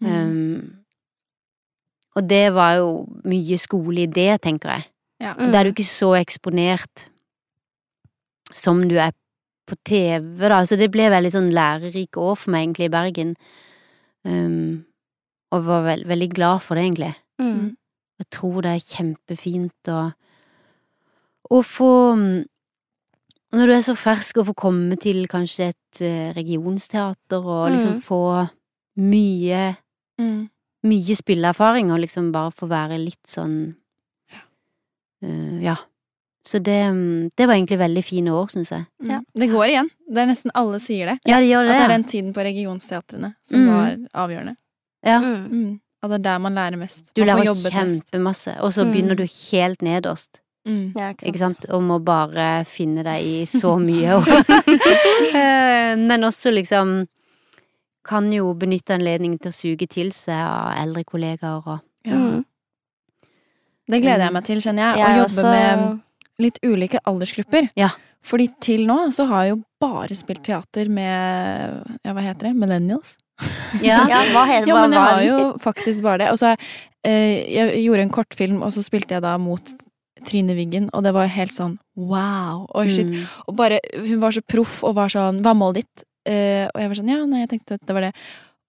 [0.00, 0.12] Mm.
[0.12, 0.76] Um,
[2.16, 4.86] og det var jo mye skole i det, tenker jeg.
[5.22, 5.34] Ja.
[5.38, 5.50] Mm.
[5.52, 7.08] Da er du ikke så eksponert
[8.52, 9.14] som du er
[9.68, 10.64] på TV, da.
[10.66, 13.36] Så det ble veldig sånn lærerike år for meg, egentlig, i Bergen.
[14.28, 14.82] Um,
[15.52, 17.14] og var veld, veldig glad for det, egentlig.
[17.40, 17.72] Mm.
[18.20, 20.02] Jeg tror det er kjempefint å
[21.52, 21.92] å få
[23.52, 27.94] Når du er så fersk, og får komme til kanskje et eh, regionsteater og liksom
[27.98, 28.02] Mm.
[28.02, 28.50] få
[28.96, 29.76] mye
[30.20, 30.48] Mm.
[30.84, 33.74] mye spilleerfaring og liksom bare få være litt sånn
[35.24, 35.76] uh, Ja.
[36.44, 38.84] Så det, mm, det var egentlig veldig fine år, syns jeg.
[39.00, 39.10] Mm.
[39.10, 39.20] Ja.
[39.34, 39.88] Det går igjen.
[40.10, 41.18] Det er nesten alle sier det.
[41.24, 41.70] Ja, det gjør det.
[41.70, 41.84] At det.
[41.84, 43.68] er den tiden på regionsteatrene som Mm.
[43.70, 44.56] var avgjørende.
[45.06, 45.20] Ja.
[45.20, 45.46] Mm.
[45.52, 45.80] Mm.
[46.02, 47.14] Og det er der man lærer mest.
[47.14, 48.92] Du Man lærer kjempemasse, og så Mm.
[48.92, 50.92] begynner du helt nederst, Mm.
[50.94, 51.28] Ja, ikke sant.
[51.28, 54.14] ikke sant, og må bare finne deg i så mye.
[54.14, 54.28] og-
[55.34, 57.06] Eh, Men også liksom
[58.04, 62.16] kan jo benytte anledningen til å suge til seg av eldre kollegaer og Ja.
[62.18, 62.44] Mm.
[63.90, 65.04] Det gleder jeg meg til, kjenner jeg.
[65.04, 66.00] Å jobbe også- med
[66.38, 67.68] litt ulike aldersgrupper.
[67.76, 67.90] Ja.
[68.22, 72.54] Fordi til nå så har jeg jo bare spilt teater med Ja, hva heter det?
[72.56, 73.16] Millennials?
[73.82, 74.06] Ja.
[74.08, 76.30] Ja, hva heter Ja, men jeg har jo faktisk bare det.
[76.30, 76.56] Og så
[77.04, 79.62] eh, Jeg gjorde en kortfilm, og så spilte jeg da mot
[80.28, 82.64] Trine Wiggen, og det var helt sånn wow!
[82.78, 83.10] Oi, shit.
[83.10, 83.26] Mm.
[83.48, 86.06] Og bare, hun var så proff og var sånn Hva er målet ditt?
[86.28, 88.12] Uh, og jeg var sånn Ja, nei, jeg tenkte at det var det.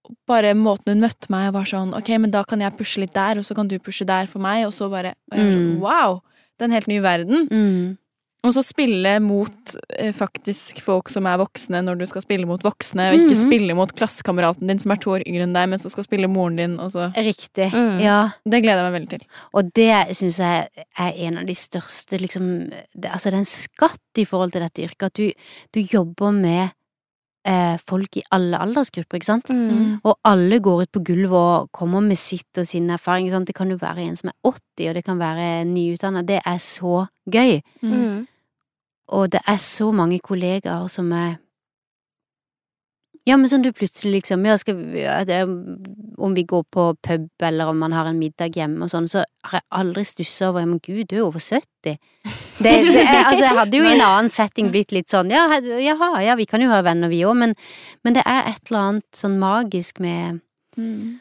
[0.04, 3.14] Og Bare måten hun møtte meg, var sånn Ok, men da kan jeg pushe litt
[3.14, 5.52] der, og så kan du pushe der for meg, og så bare Og jeg var
[5.54, 5.82] sånn Mm.
[5.84, 6.20] Wow!
[6.54, 7.48] Det er en helt ny verden.
[7.50, 7.96] Mm.
[8.44, 12.60] Og så spille mot eh, faktisk folk som er voksne, når du skal spille mot
[12.62, 13.40] voksne, og ikke Mhm.
[13.46, 16.28] spille mot klassekameraten din som er to år yngre enn deg, men som skal spille
[16.28, 17.70] moren din, og så Riktig.
[17.72, 18.00] Mm.
[18.04, 18.18] Ja.
[18.44, 19.26] Det gleder jeg meg veldig til.
[19.54, 23.48] Og det syns jeg er en av de største, liksom det, Altså, det er en
[23.48, 25.32] skatt i forhold til dette yrket, at du,
[25.72, 26.70] du jobber med
[27.46, 29.48] eh, folk i alle aldersgrupper, ikke sant?
[29.52, 30.00] Mm.
[30.04, 33.26] Og alle går ut på gulvet og kommer med sitt og sin erfaring.
[33.26, 33.46] Ikke sant?
[33.46, 36.22] Det kan jo være en som er 80, og det kan være nyutdanna.
[36.24, 37.60] Det er så gøy.
[37.82, 38.26] Mm.
[39.12, 41.34] Og det er så mange kollegaer som er
[43.24, 45.42] Ja, men sånn du plutselig liksom Ja, skal ja, det,
[46.18, 49.24] Om vi går på pub, eller om man har en middag hjemme og sånn, så
[49.48, 51.64] har jeg aldri stussa over Men gud, du er over 70.
[51.84, 51.96] Det,
[52.64, 56.10] det er, altså, jeg hadde jo i en annen setting blitt litt sånn Ja, jaha,
[56.24, 57.54] ja, vi kan jo være venner, vi òg, men,
[58.04, 60.40] men det er et eller annet sånn magisk med,
[60.74, 61.20] Mm.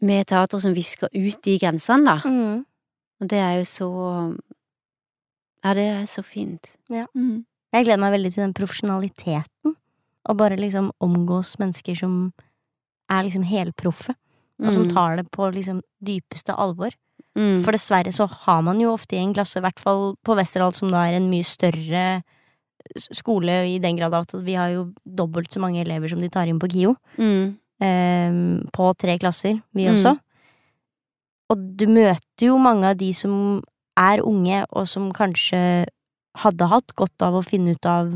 [0.00, 2.14] med teater som visker ut de grensene, da.
[2.24, 2.62] Mm.
[3.20, 3.88] Og det er jo så
[5.64, 6.76] Ja, det er så fint.
[6.90, 7.44] Mm.
[7.72, 9.74] Jeg gleder meg veldig til den profesjonaliteten.
[10.28, 12.32] Og bare liksom omgås mennesker som
[13.10, 14.14] er liksom helproffe,
[14.62, 14.90] og som Mm.
[14.92, 16.90] tar det på liksom dypeste alvor.
[17.36, 17.62] Mm.
[17.64, 20.72] For dessverre så har man jo ofte i en klasse, i hvert fall på Westerdal,
[20.74, 22.22] som da er en mye større
[22.98, 26.46] skole, i den grad at vi har jo dobbelt så mange elever som de tar
[26.48, 26.96] inn på KIO.
[27.18, 27.56] Mm.
[27.82, 28.30] eh,
[28.72, 29.94] på tre klasser, vi Mm.
[29.94, 30.18] også.
[31.50, 33.62] Og du møter jo mange av de som
[33.98, 35.86] er unge, og som kanskje
[36.40, 38.12] hadde hatt godt av å finne ut av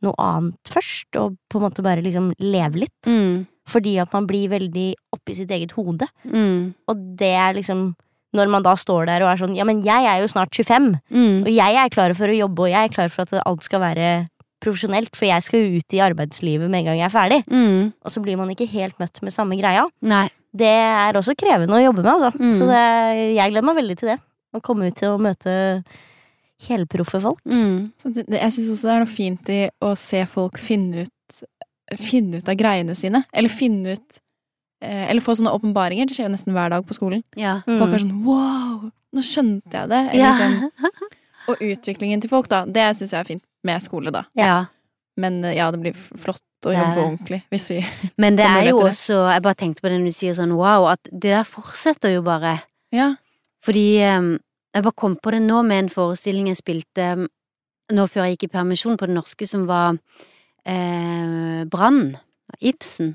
[0.00, 3.08] noe annet først, og på en måte bare liksom leve litt.
[3.10, 3.46] Mm.
[3.68, 6.06] Fordi at man blir veldig oppi sitt eget hode.
[6.24, 6.72] Mm.
[6.88, 7.94] Og det er liksom
[8.32, 11.00] Når man da står der og er sånn Ja, men jeg er jo snart 25,
[11.10, 11.40] Mm.
[11.42, 13.80] og jeg er klar for å jobbe, og jeg er klar for at alt skal
[13.80, 14.26] være
[14.62, 17.40] profesjonelt, for jeg skal jo ut i arbeidslivet med en gang jeg er ferdig.
[17.50, 17.92] Mm.
[18.04, 19.88] Og så blir man ikke helt møtt med samme greia.
[20.02, 20.28] Nei.
[20.54, 22.30] Det er også krevende å jobbe med, altså.
[22.38, 22.52] Mm.
[22.54, 24.18] Så det, jeg gleder meg veldig til det.
[24.52, 25.52] Å komme ut å møte
[26.68, 27.40] helproffe folk.
[27.48, 27.90] Mm.
[28.00, 31.16] Så det, jeg syns også det er noe fint i å se folk finne ut
[31.98, 33.24] Finne ut av greiene sine.
[33.34, 34.18] Eller finne ut
[34.80, 36.06] eh, Eller få sånne åpenbaringer.
[36.06, 37.24] Det skjer jo nesten hver dag på skolen.
[37.34, 37.56] Ja.
[37.66, 38.04] Folk er Mm.
[38.04, 38.84] sånn wow,
[39.16, 39.98] nå skjønte jeg det.
[40.12, 40.36] Eller Ja.
[40.38, 40.70] sånn.
[41.50, 42.60] Og utviklingen til folk, da.
[42.64, 44.22] Det syns jeg er fint med skole, da.
[44.38, 44.66] ja.
[45.18, 46.38] Men eh, ja, det blir flott
[46.70, 47.40] å jobbe ordentlig.
[47.50, 47.80] Hvis vi
[48.16, 48.92] Men det er jo det.
[48.92, 52.14] også Jeg bare tenkte på det når du sier sånn wow, at det der fortsetter
[52.14, 52.60] jo bare.
[52.94, 53.16] Ja.
[53.64, 54.30] Fordi eh,
[54.74, 57.28] jeg bare kom på det nå med en forestilling jeg spilte eh,
[57.94, 59.96] nå før jeg gikk i permisjon på Det Norske, som var
[60.64, 62.16] eh, Brann.
[62.60, 63.14] Ibsen.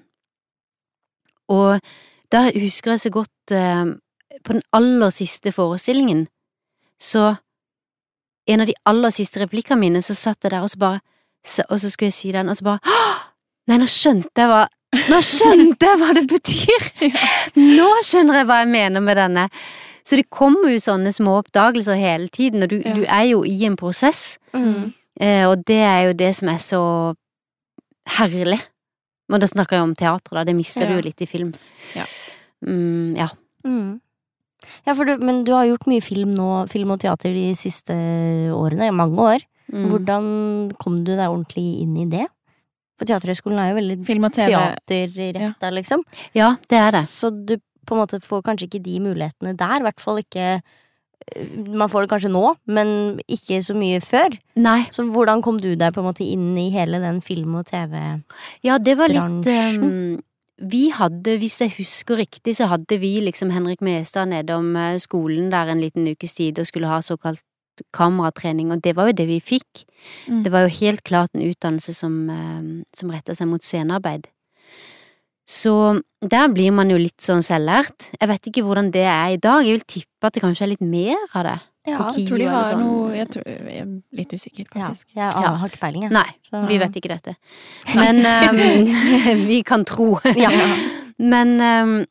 [1.52, 1.82] Og
[2.32, 3.86] da husker jeg så godt eh,
[4.46, 6.28] På den aller siste forestillingen,
[7.00, 7.36] så
[8.48, 11.00] En av de aller siste replikkene mine, så satt jeg der og så bare
[11.70, 13.22] Og så skulle jeg si den, og så bare «Åh!
[13.68, 14.64] Nei, nå skjønte jeg hva
[15.10, 16.86] Nå skjønte jeg hva det betyr!
[17.78, 19.50] Nå skjønner jeg hva jeg mener med denne.
[20.06, 22.94] Så det kommer jo sånne små oppdagelser hele tiden, og du, Ja.
[22.94, 24.38] du er jo i en prosess.
[24.54, 24.94] Mm.
[25.20, 27.16] Eh, og det er jo det som er så
[28.18, 28.60] herlig.
[29.30, 30.44] Men da snakker jeg om teater, da.
[30.46, 31.54] Det mister du jo litt i film.
[31.96, 32.06] Ja.
[32.66, 33.30] Mm, ja.
[33.66, 34.00] Mm.
[34.86, 37.94] Ja, for du, men du har gjort mye film nå, film og teater de siste
[38.54, 39.46] årene, mange år.
[39.74, 39.86] Mm.
[39.90, 40.26] Hvordan
[40.78, 42.28] kom du deg ordentlig inn i det?
[43.00, 44.54] For Teaterhøgskolen er jo veldig Film og TV.
[45.74, 46.04] liksom.
[46.38, 47.02] Ja, det er det.
[47.10, 50.48] Så du på en måte får kanskje ikke de mulighetene der, i hvert fall ikke
[50.58, 50.62] eh,
[51.72, 54.36] Man får det kanskje nå, men ikke så mye før.
[54.62, 57.66] Nei, Så hvordan kom du deg på en måte inn i hele den film- og
[57.72, 58.24] TV-bransjen?
[58.68, 59.50] ja, det var litt
[59.82, 60.20] um,
[60.60, 65.50] Vi hadde, hvis jeg husker riktig, så hadde vi liksom Henrik Mestad nedom eh, skolen
[65.52, 67.42] der en liten ukes tid og skulle ha såkalt
[67.96, 69.84] kameratrening, og det var jo det vi fikk.
[70.30, 70.44] Mm.
[70.46, 74.30] Det var jo helt klart en utdannelse som, eh, som retta seg mot scenearbeid.
[75.46, 78.12] Så der blir man jo litt sånn selvlært.
[78.20, 79.62] Jeg vet ikke hvordan det er i dag.
[79.66, 81.58] Jeg vil tippe at det kanskje er litt mer av det.
[81.86, 82.00] Ja.
[82.18, 82.80] Jeg tror de har sånn.
[82.82, 85.08] noe Jeg, tror, jeg er litt usikker, ja, faktisk.
[85.14, 85.52] jeg Ja.
[85.62, 86.12] har ikke peiling, jeg.
[86.12, 87.36] Nei, Så- vi vet ikke dette.
[87.96, 90.20] Men um, vi kan tro.
[90.36, 90.50] Ja.
[91.20, 92.06] Men um,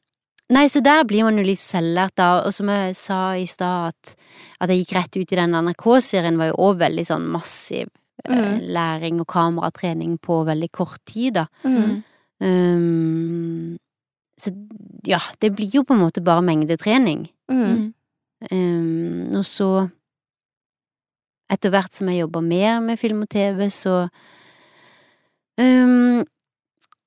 [0.51, 3.89] Nei, så der blir man jo litt selvlært da, og som jeg sa i stad,
[3.97, 4.15] at,
[4.61, 7.89] at jeg gikk rett ut i den NRK-serien var jo òg veldig sånn massiv
[8.29, 8.61] eh, Mm.
[8.73, 11.47] læring og kameratrening på veldig kort tid, da.
[11.65, 12.05] Mm.
[12.45, 13.77] Um,
[14.41, 14.53] så
[15.09, 17.29] ja, det blir jo på en måte bare mengdetrening.
[17.51, 17.65] Mm.
[17.65, 17.93] Mm.
[18.51, 19.69] Um, og så
[21.53, 24.07] etter hvert som jeg jobber mer med film og TV, så
[25.61, 26.25] um,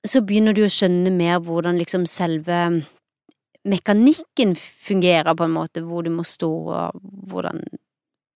[0.07, 2.85] Så begynner du å skjønne mer hvordan liksom selve
[3.67, 7.59] mekanikken fungerer, på en måte, hvor du må stå, og hvordan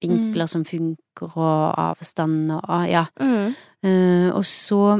[0.01, 3.05] vinkler som funker, og avstand og ja.
[3.21, 3.53] Mm.
[3.85, 4.99] Uh, og så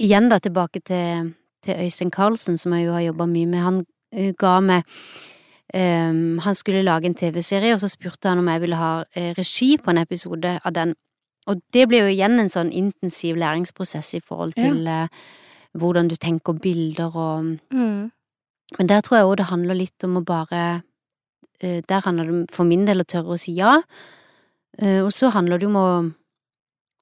[0.00, 1.34] igjen da tilbake til,
[1.64, 3.60] til Øystein Carlsen, som jeg jo har jobba mye med.
[3.64, 3.78] Han
[4.12, 4.82] eh, ga meg
[5.74, 9.34] um, Han skulle lage en TV-serie, og så spurte han om jeg ville ha eh,
[9.38, 10.94] regi på en episode av den.
[11.46, 14.68] Og det ble jo igjen en sånn intensiv læringsprosess i forhold Ja.
[14.68, 15.08] til eh,
[15.78, 18.10] hvordan du tenker bilder og Mm.
[18.78, 20.82] Men der tror jeg òg det handler litt om å bare
[21.62, 23.80] uh, Der handler det for min del å tørre å si ja.
[24.80, 25.88] Uh, og så handler det om å,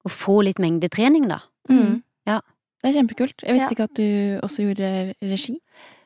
[0.05, 1.39] å få litt mengdetrening, da.
[1.69, 2.01] Mm.
[2.81, 3.43] Det er kjempekult.
[3.43, 3.75] Jeg visste Ja.
[3.75, 5.57] ikke at du også gjorde regi.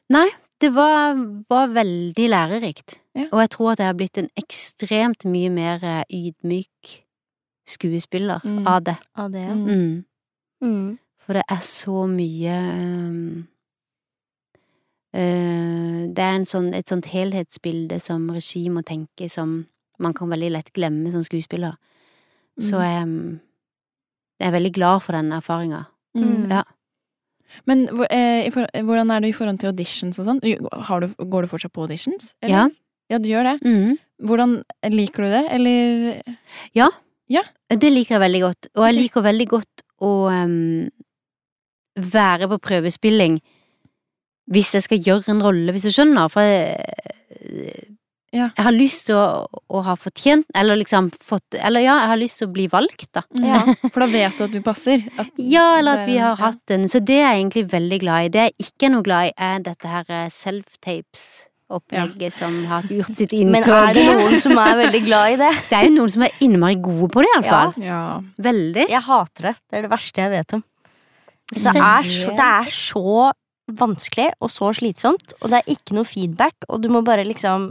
[0.09, 0.27] Nei,
[0.59, 1.13] det var,
[1.49, 2.99] var veldig lærerikt.
[3.15, 3.27] Ja.
[3.31, 7.03] Og jeg tror at jeg har blitt en ekstremt mye mer eh, ydmyk
[7.67, 8.67] skuespiller Mm.
[8.67, 8.95] av det.
[9.15, 9.53] Av det, ja.
[9.53, 9.65] Mm.
[9.65, 10.05] Mm.
[10.63, 10.99] Mm.
[11.19, 13.47] For det er så mye um,
[15.15, 19.65] uh, Det er en sånn, et sånt helhetsbilde som regi må tenke som
[19.99, 21.75] man kan veldig lett glemme som skuespiller.
[22.59, 22.81] Så Mm.
[22.83, 23.41] jeg, um,
[24.39, 25.85] jeg er veldig glad for den erfaringa.
[26.17, 26.51] Mm.
[26.51, 26.63] Ja.
[27.69, 30.41] Men eh, hvordan er du i forhold til auditions og sånn?
[30.41, 32.33] Går du fortsatt på auditions?
[32.41, 32.53] eller?
[32.53, 32.69] Ja.
[33.11, 33.57] Ja, du gjør det.
[33.67, 33.97] Mm.
[34.23, 34.53] Hvordan
[34.93, 36.21] liker du det, eller
[37.69, 38.69] Det liker jeg veldig godt.
[38.77, 40.87] Og jeg liker veldig godt å um,
[42.13, 43.41] være på prøvespilling
[44.51, 46.31] hvis jeg skal gjøre en rolle, hvis du skjønner.
[46.31, 47.85] For jeg,
[48.33, 48.47] Ja.
[48.57, 52.17] jeg har lyst til å, å ha fortjent Eller liksom fått Eller ja, jeg har
[52.17, 53.21] lyst til å bli valgt, da.
[53.37, 53.59] Ja.
[53.93, 55.03] For da vet du at du passer?
[55.21, 56.87] At Ja, eller at vi har hatt en.
[56.89, 58.31] Så det er jeg egentlig veldig glad i.
[58.33, 63.21] Det jeg ikke er noe glad i, er dette her eh, self-tapes-opplegget som har gjort
[63.21, 63.53] sitt inntog.
[63.53, 65.51] Men er det noen som er veldig glad i det?
[65.69, 67.77] Det er jo noen som er innmari gode på det, iallfall.
[67.85, 68.01] Ja.
[68.49, 68.87] Veldig.
[68.89, 69.55] Jeg hater det.
[69.69, 70.65] Det er det verste jeg vet om.
[71.53, 73.29] Det er, så, det er så
[73.79, 77.69] vanskelig og så slitsomt, og det er ikke noe feedback, og du må bare liksom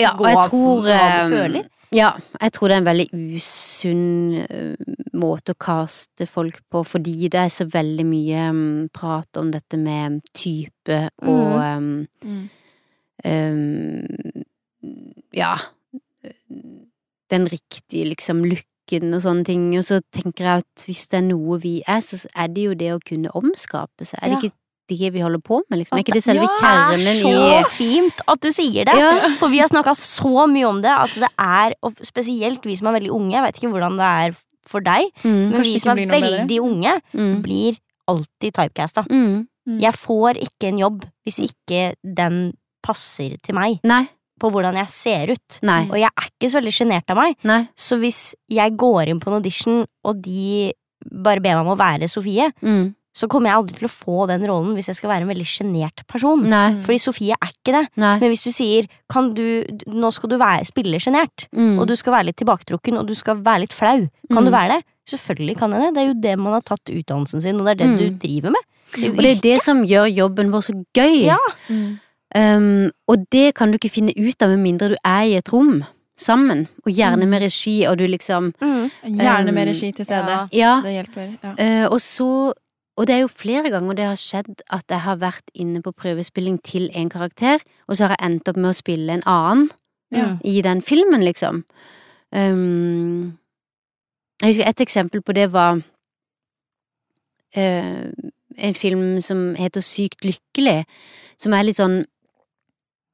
[0.00, 1.68] Ja, gå av tror hva du eh, føler.
[1.94, 2.10] Ja,
[2.42, 3.06] jeg tror det er en veldig
[3.36, 9.38] usunn eh, måte å kaste folk på, fordi det er så veldig mye mm, prat
[9.40, 12.48] om dette med type og um, Mm.
[13.24, 14.44] um,
[15.32, 15.54] Ja,
[17.30, 21.26] den riktige liksom looken og sånne ting, og så tenker jeg at hvis det er
[21.30, 24.18] noe vi er, så er det jo det å kunne omskape seg.
[24.22, 24.40] Er det Ja.
[24.44, 24.54] ikke
[24.88, 25.98] det vi holder på med, liksom?
[25.98, 28.94] Er ikke det selve Ja, kjernen Det i er så fint at du sier det,
[28.98, 29.28] Ja.
[29.38, 32.88] for vi har snakka så mye om det, at det er, og spesielt vi som
[32.88, 35.78] er veldig unge, jeg vet ikke hvordan det er for deg, mm, men Kanskje vi
[35.78, 36.60] som er veldig bedre?
[36.62, 39.06] unge, mm, blir alltid typecasta.
[39.10, 39.46] mm.
[39.66, 39.80] Mm.
[39.82, 42.52] Jeg får ikke en jobb hvis ikke den
[42.86, 44.04] passer til meg, Nei,
[44.38, 45.58] på hvordan jeg ser ut.
[45.62, 47.68] nei, Og jeg er ikke så veldig sjenert av meg, nei.
[47.74, 50.72] så hvis jeg går inn på en audition, og de
[51.10, 52.94] bare ber meg om å være Sofie, Mm.
[53.16, 55.46] Så kommer jeg aldri til å få den rollen hvis jeg skal være en veldig
[55.48, 56.42] sjenert person.
[56.52, 56.66] Nei.
[56.84, 57.84] Fordi Sofie er ikke det.
[58.02, 58.12] Nei.
[58.20, 61.78] Men hvis du sier kan du, nå skal du være, spille sjenert, Mm.
[61.80, 64.44] og du skal være litt tilbaketrukken, og du skal være litt flau, kan Mm.
[64.44, 64.84] du være det?
[65.08, 65.94] Selvfølgelig kan jeg det.
[65.94, 67.98] Det er jo det man har tatt utdannelsen sin, og det er det Mm.
[67.98, 68.62] du driver med.
[68.92, 71.24] Det Og det er det som gjør jobben vår så gøy.
[71.26, 71.38] Ja.
[71.70, 71.98] Mm.
[72.34, 75.48] Um, og det kan du ikke finne ut av med mindre du er i et
[75.52, 75.84] rom
[76.18, 77.28] sammen, og gjerne Mm.
[77.30, 78.90] med regi, og du liksom Mm.
[79.04, 80.28] Gjerne med Um, regi til stede.
[80.28, 80.46] ja.
[80.52, 80.80] Ja.
[80.82, 81.38] Det hjelper.
[81.42, 81.84] Ja.
[81.86, 82.52] Uh, og så
[82.96, 85.92] Og det er jo flere ganger det har skjedd at jeg har vært inne på
[85.92, 89.68] prøvespilling til en karakter, og så har jeg endt opp med å spille en annen
[90.14, 90.36] Ja.
[90.44, 91.64] i den filmen, liksom.
[92.32, 93.38] Um,
[94.40, 95.80] jeg husker et eksempel på det var
[97.56, 98.10] uh,
[98.58, 100.84] en film som heter Sykt lykkelig,
[101.38, 102.04] som er litt sånn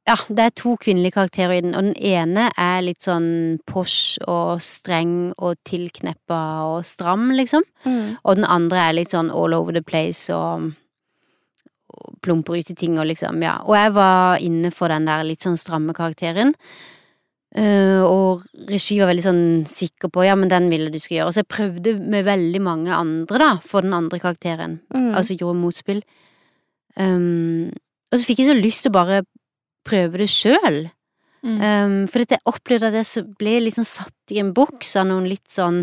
[0.02, 4.18] Ja, det er to kvinnelige karakterer i den, og den ene er litt sånn posh
[4.26, 6.38] og streng og tilkneppa
[6.72, 7.62] og stram, liksom.
[7.86, 8.16] Mm.
[8.24, 10.72] Og den andre er litt sånn all over the place og,
[11.94, 13.60] og plumper ut i ting og liksom, ja.
[13.62, 16.50] Og jeg var inne for den der litt sånn stramme karakteren.
[17.52, 21.36] Uh, og regi var veldig sånn sikker på ja, men den ville du skal gjøre.
[21.36, 24.80] Så jeg prøvde med veldig mange andre, da, for den andre karakteren.
[24.90, 25.12] Mm.
[25.12, 26.02] Altså gjorde motspill.
[26.98, 27.70] Um,
[28.10, 29.22] og så fikk jeg så lyst til å bare
[29.86, 30.84] prøve det sjøl.
[31.42, 31.56] Mm.
[31.58, 35.24] Um, for jeg opplevde at jeg så ble sånn satt i en boks av noen
[35.26, 35.80] litt sånn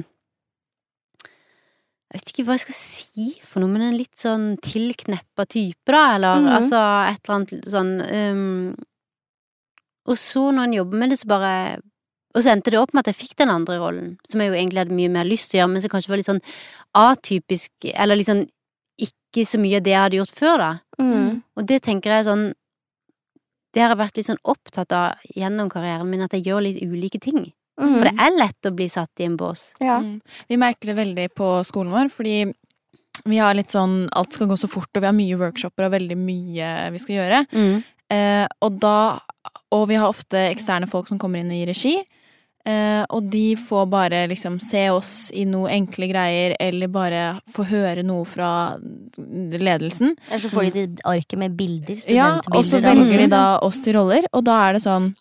[1.19, 5.91] Jeg vet ikke hva jeg skal si for noe, men en litt sånn tilkneppa type,
[5.91, 6.47] da, eller mm.
[6.55, 8.71] altså et eller annet sånn um,
[10.07, 11.51] Og så, når en jobber med det, så bare
[12.31, 14.57] Og så endte det opp med at jeg fikk den andre rollen, som jeg jo
[14.61, 16.45] egentlig hadde mye mer lyst til å gjøre, men som kanskje var litt sånn
[17.03, 18.47] atypisk, eller litt sånn
[18.99, 20.71] ikke så mye av det jeg hadde gjort før, da.
[21.03, 21.43] Mm.
[21.59, 22.47] Og det tenker jeg sånn
[23.73, 26.81] Det har jeg vært litt sånn opptatt av gjennom karrieren min, at jeg gjør litt
[26.81, 27.51] ulike ting.
[27.79, 27.93] Mm.
[27.95, 29.69] For det er lett å bli satt i en bås.
[29.79, 29.99] Ja.
[30.03, 30.19] Mm.
[30.49, 32.39] Vi merker det veldig på skolen vår, fordi
[33.27, 35.95] vi har litt sånn Alt skal gå så fort, og vi har mye workshoper og
[35.95, 37.41] veldig mye vi skal gjøre.
[37.51, 37.81] Mm.
[38.09, 39.19] Eh, og da
[39.75, 41.95] Og vi har ofte eksterne folk som kommer inn og gir regi.
[42.67, 47.65] Eh, og de får bare liksom se oss i noe enkle greier, eller bare få
[47.69, 48.51] høre noe fra
[49.17, 50.15] ledelsen.
[50.27, 52.03] Eller så får de det arket med bilder.
[52.11, 53.35] Ja, og så velger de liksom.
[53.37, 55.13] da oss til roller, og da er det sånn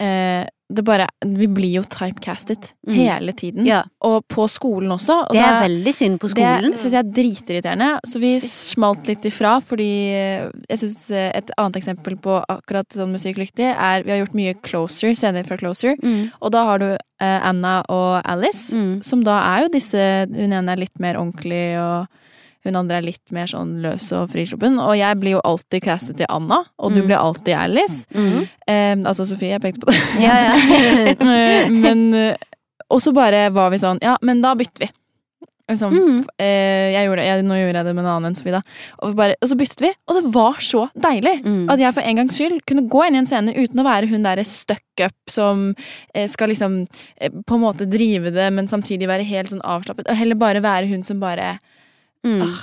[0.00, 2.94] eh, det bare, Vi blir jo typecastet Mm.
[2.94, 3.66] hele tiden.
[3.66, 3.82] Ja.
[4.02, 5.24] Og på skolen også.
[5.26, 6.70] Og Det er da- veldig synd på skolen.
[6.72, 8.00] det syns jeg er dritirriterende.
[8.06, 9.88] Så vi smalt litt ifra, fordi
[10.68, 14.54] jeg syns et annet eksempel på akkurat sånn musikk lyktig er Vi har gjort mye
[14.62, 16.30] Closer, scener fra Closer, Mm.
[16.42, 19.02] og da har du eh, Anna og Alice, Mm.
[19.02, 22.06] som da er jo disse Hun ene er litt mer ordentlig, og
[22.66, 24.78] hun andre er litt mer sånn løs og frisluppen.
[24.82, 27.06] Og jeg blir jo alltid castet til Anna, og du Mm.
[27.06, 28.06] blir alltid Alice.
[28.14, 28.48] Mm.
[28.66, 30.02] Eh, altså Sofie, jeg pekte på det.
[30.20, 31.68] Ja, ja.
[31.68, 32.36] Men eh,
[32.90, 34.90] Og så bare var vi sånn Ja, men da bytter vi.
[35.68, 36.20] Liksom, Mm.
[36.40, 38.62] eh, jeg gjorde, jeg, nå gjorde jeg det med en annen enn Sofie, da.
[39.04, 41.34] Og, bare, og så byttet vi, og det var så deilig!
[41.44, 41.66] Mm.
[41.68, 44.08] At jeg for en gangs skyld kunne gå inn i en scene uten å være
[44.08, 45.74] hun derre stuck up som
[46.14, 46.86] eh, skal liksom
[47.20, 50.08] eh, på en måte drive det, men samtidig være helt sånn avslappet.
[50.08, 51.58] Og heller bare være hun som bare
[52.26, 52.42] Mm.
[52.42, 52.58] ah,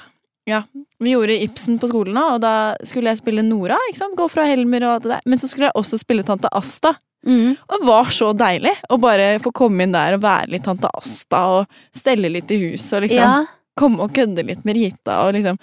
[0.47, 0.63] Ja.
[0.99, 3.77] Vi gjorde Ibsen på skolen og da skulle jeg spille Nora.
[3.89, 4.15] ikke sant?
[4.17, 5.21] Gå fra Helmer og alt det der.
[5.25, 6.93] Men så skulle jeg også spille tante Asta.
[7.25, 7.55] Mm.
[7.57, 10.87] Og det var så deilig å bare få komme inn der og være litt tante
[10.93, 13.45] Asta og stelle litt i huset og liksom Ja.
[13.75, 15.57] komme og kødde litt med Rita og liksom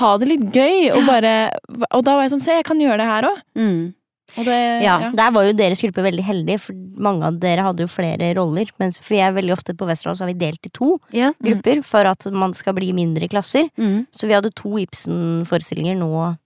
[0.00, 1.52] ha det litt gøy og bare
[1.92, 3.42] Og da var jeg sånn Se, jeg kan gjøre det her òg.
[3.54, 3.94] Mm.
[4.38, 5.10] Og det Ja, ja.
[5.12, 8.66] Der var jo deres gruppe veldig heldige, for mange av dere hadde jo flere roller.
[8.80, 11.32] Mens, for jeg er veldig ofte på Westerdal, så har vi delt i to Ja.
[11.42, 13.68] grupper for at man skal bli mindre klasser.
[13.78, 14.06] Mm.
[14.10, 16.36] Så vi hadde to Ibsen-forestillinger nå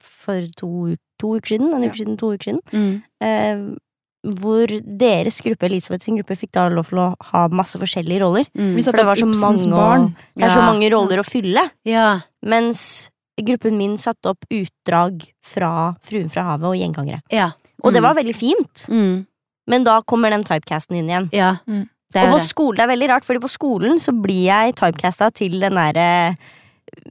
[0.00, 1.74] for to, to uker siden.
[1.74, 1.88] En Ja.
[1.88, 2.60] uke siden, to uker siden.
[2.72, 3.02] Mm.
[3.20, 3.76] Eh,
[4.24, 4.66] hvor
[4.98, 8.46] deres gruppe, Elisabeth sin gruppe, fikk da lov til å ha masse forskjellige roller.
[8.56, 8.74] Mm.
[8.76, 10.08] Vi For det var så mange, barn.
[10.08, 11.70] å- det er så mange roller å fylle.
[11.84, 12.20] Ja.
[12.42, 13.10] Mens
[13.42, 17.22] gruppen min satte opp utdrag fra Fruen fra havet og Gjengangere.
[17.32, 17.50] Ja.
[17.82, 18.08] Og det Mm.
[18.08, 18.86] var veldig fint.
[18.88, 19.26] Mm.
[19.66, 21.28] Men da kommer den typecasten inn igjen.
[21.32, 21.56] Ja.
[21.66, 21.88] Mm.
[22.12, 22.46] Det Og på det.
[22.48, 26.36] skolen, det er veldig rart, fordi på skolen så blir jeg typecasta til den derre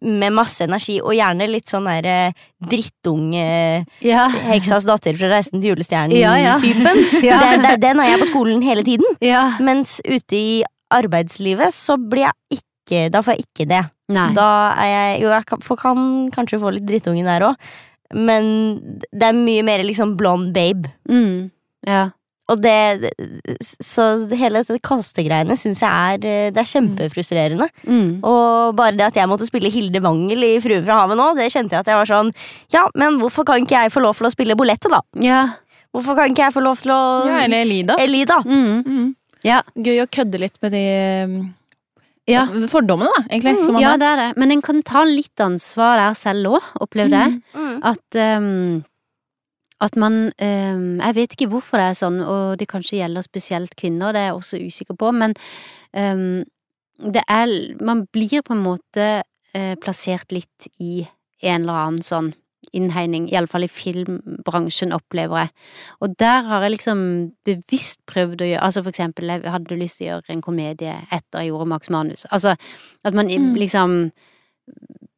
[0.01, 4.27] med masse energi, og gjerne litt sånn derre drittunge Ja.
[4.29, 6.21] Heksas datter fra Reisen til julestjernen-typen.
[6.21, 6.57] Ja, ja.
[7.23, 7.39] Ja.
[7.57, 9.05] Det det Den er jeg på skolen hele tiden.
[9.21, 9.49] ja.
[9.59, 10.63] Mens ute i
[10.93, 13.83] arbeidslivet så blir jeg ikke Da får jeg ikke det.
[14.13, 14.29] Nei.
[14.37, 14.47] Da
[14.77, 16.03] er jeg Jo, jeg kan, får- kan
[16.35, 17.55] kanskje få litt drittunge der òg,
[18.13, 18.43] men
[19.11, 20.91] det er mye mer liksom blond babe.
[21.09, 21.49] Mm.
[21.87, 22.09] Ja.
[22.51, 23.13] Og det
[23.63, 24.03] Så
[24.35, 27.69] hele dette kastegreiene syns jeg er Det er kjempefrustrerende.
[27.87, 28.19] Mm.
[28.21, 31.47] Og bare det at jeg måtte spille Hilde Wangel i Fruen fra havet nå, det
[31.53, 32.33] kjente jeg at jeg var sånn
[32.75, 34.99] Ja, men hvorfor kan ikke jeg få lov til å spille Bolette, da?
[35.23, 35.45] Ja.
[35.95, 37.01] Hvorfor kan ikke jeg få lov til å
[37.31, 37.95] Ja, eller Elida.
[38.03, 38.41] Elida?
[38.43, 38.83] Mm.
[38.83, 39.15] Mm.
[39.47, 39.61] Ja.
[39.75, 40.83] Gøy å kødde litt med de
[42.29, 42.45] Ja.
[42.45, 43.57] altså, fordommene, da, egentlig.
[43.59, 44.29] Mm, Ja, det er det.
[44.39, 47.39] Men en kan ta litt ansvar der selv òg, opplevde jeg.
[47.53, 47.63] Mm.
[47.67, 47.79] Mm.
[47.91, 48.83] At um,
[49.83, 53.75] at man um, Jeg vet ikke hvorfor det er sånn, og det kanskje gjelder spesielt
[53.75, 55.35] kvinner, det er jeg også usikker på, men
[55.91, 56.43] um,
[57.03, 57.51] det er
[57.83, 61.03] Man blir på en måte uh, plassert litt i
[61.43, 62.31] en eller annen sånn
[62.73, 65.49] innhegning, iallfall i filmbransjen, opplever jeg.
[66.01, 66.99] Og der har jeg liksom
[67.45, 70.95] bevisst prøvd å gjøre Altså for eksempel, jeg hadde lyst til å gjøre en komedie
[71.11, 72.25] etter jeg gjorde Max Manus.
[72.31, 72.55] Altså
[73.03, 73.55] at man Mm.
[73.55, 74.11] liksom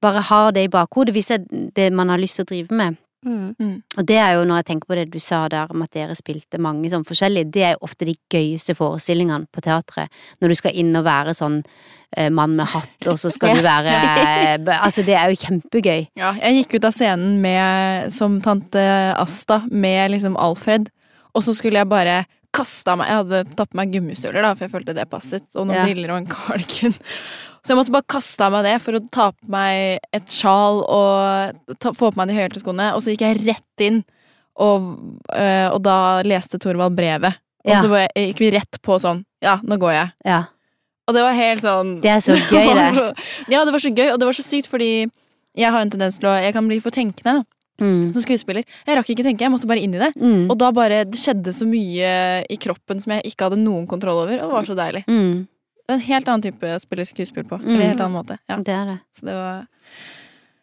[0.01, 2.75] bare har det i bakhodet hvis det er det man har lyst til å drive
[2.75, 2.97] med.
[3.25, 3.81] Mm.
[3.97, 6.13] Og det er jo når jeg tenker på det du sa der om at dere
[6.17, 10.13] spilte mange sånn forskjellige, det er jo ofte de gøyeste forestillingene på teatret.
[10.41, 11.57] Når du skal inn og være sånn
[12.15, 16.07] eh, mann med hatt, og så skal du være eh, Altså, det er jo kjempegøy.
[16.21, 18.85] Ja, jeg gikk ut av scenen med, som tante
[19.17, 20.91] Asta med liksom Alfred,
[21.33, 22.21] og så skulle jeg bare
[22.55, 25.43] kaste av meg Jeg hadde tatt på meg gummistøvler, da, for jeg følte det passet,
[25.57, 25.83] og noen Ja.
[25.89, 26.93] briller og en cardigan.
[27.65, 30.83] Så jeg måtte bare kaste av meg det for å ta på meg et sjal
[30.85, 34.03] og ta, få på meg de høyhælte skoene, og så gikk jeg rett inn,
[34.61, 34.85] og,
[35.33, 37.39] øh, og da leste Thorvald brevet.
[37.65, 37.79] Og Ja.
[37.81, 40.11] så jeg, gikk vi rett på sånn Ja, nå går jeg.
[40.29, 40.43] Ja.
[41.07, 42.93] Og det var helt sånn Det er så gøy, det.
[42.95, 45.09] så- Ja, det var så gøy, og det var så sykt, fordi
[45.57, 47.43] jeg har en tendens til å Jeg kan bli for tenkende, da,
[47.81, 48.13] Mm.
[48.13, 48.63] som skuespiller.
[48.87, 50.13] Jeg rakk ikke tenke, jeg måtte bare inn i det.
[50.15, 50.49] Mm.
[50.49, 54.21] Og da bare Det skjedde så mye i kroppen som jeg ikke hadde noen kontroll
[54.23, 55.03] over, og det var så deilig.
[55.09, 55.47] Mm.
[55.87, 57.59] Det en helt annen type å spille skuespill på.
[57.61, 57.67] Mm.
[57.67, 58.37] Eller en helt annen måte.
[58.49, 58.99] Ja, Det er det.
[59.17, 59.67] så det var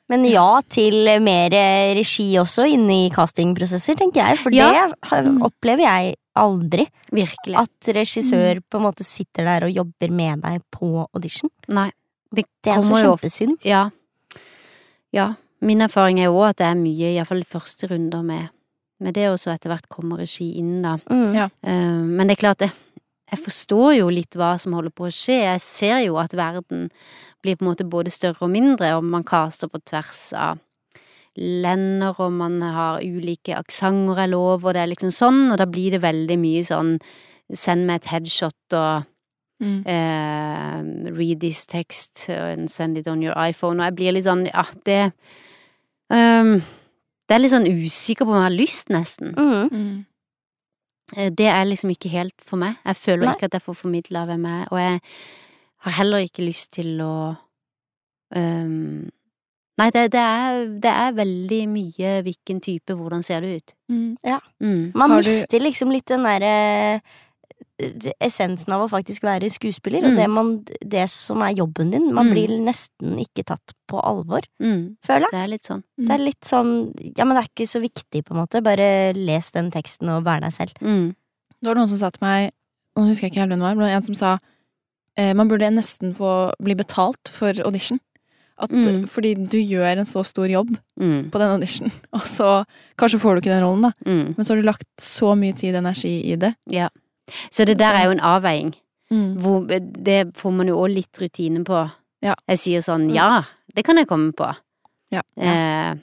[0.09, 1.51] Men ja til mer
[1.95, 4.39] regi også inne i castingprosesser, tenker jeg.
[4.39, 4.89] For Ja.
[4.89, 5.39] det Mm.
[5.43, 6.87] opplever jeg aldri.
[7.13, 7.57] Virkelig.
[7.57, 11.51] At regissør på en måte sitter der og jobber med deg på audition.
[11.69, 11.91] Nei.
[12.35, 13.59] Det Det er så kjempesynd.
[13.65, 13.91] Ja.
[15.13, 15.35] Ja.
[15.61, 18.49] Min erfaring er jo at det er mye, iallfall første runder med,
[19.01, 20.97] med det, og så etter hvert kommer regi inn, da.
[21.09, 21.35] Mm.
[21.37, 21.49] Ja.
[21.63, 22.73] Eh, men det er klart, jeg,
[23.33, 25.39] jeg forstår jo litt hva som holder på å skje.
[25.47, 26.91] Jeg ser jo at verden
[27.43, 30.61] blir på en måte både større og mindre, og man caster på tvers av
[31.41, 35.67] lender, og man har ulike aksenter er lov, og det er liksom sånn, og da
[35.69, 36.99] blir det veldig mye sånn
[37.57, 39.09] send meg et headshot og
[39.65, 39.81] mm.
[39.89, 44.45] eh, read this text and send it on your iPhone, og jeg blir litt sånn,
[44.53, 45.03] ja, det
[46.13, 46.59] um,
[47.29, 49.33] Det er litt sånn usikker på om jeg har lyst, nesten.
[49.39, 49.69] Mm.
[49.73, 50.01] Mm.
[51.17, 52.77] Eh, Det er liksom ikke helt for meg.
[52.87, 53.35] Jeg føler Nei.
[53.35, 55.01] ikke at jeg får formidla hvem jeg er, og jeg
[55.87, 57.37] har heller ikke lyst til å
[58.37, 59.11] um,
[59.81, 63.73] Nei, det, det, er, det er veldig mye hvilken type, hvordan ser det ut.
[63.89, 64.17] Mm.
[64.61, 64.93] Mm.
[64.95, 66.51] Man du- mister liksom litt den derre
[66.97, 67.01] eh,
[68.21, 70.11] essensen av å faktisk være skuespiller, Mm.
[70.11, 72.13] og det, man, det som er jobben din.
[72.15, 72.33] Man Mm.
[72.33, 74.97] blir nesten ikke tatt på alvor, Mm.
[75.05, 75.31] føler jeg.
[75.33, 75.83] Det er litt sånn.
[75.99, 78.63] Det er litt sånn Ja, men det er ikke så viktig, på en måte.
[78.63, 80.73] Bare les den teksten og vær deg selv.
[80.81, 81.15] Mm.
[81.61, 82.53] Det var noen som sa til meg
[82.95, 84.39] Nå husker jeg ikke helt hvem det var, men en som sa
[85.17, 87.99] eh, man burde nesten få bli betalt for audition.
[88.59, 89.09] At, Mm.
[89.09, 91.31] Fordi du gjør en så stor jobb Mm.
[91.31, 92.65] på den audition, og så
[92.99, 93.93] kanskje får du ikke den rollen, da.
[94.07, 94.37] Mm.
[94.37, 96.55] Men så har du lagt så mye tid og energi i det.
[96.69, 96.89] Ja.
[97.51, 98.75] Så det der er jo en avveiing.
[99.13, 99.35] Mm.
[99.43, 101.83] Hvor, det får man jo òg litt rutine på.
[102.23, 102.35] Ja.
[102.49, 103.15] Jeg sier sånn Mm.
[103.15, 103.43] ja,
[103.75, 104.49] det kan jeg komme på.
[105.13, 105.21] Ja.
[105.37, 105.95] Eh,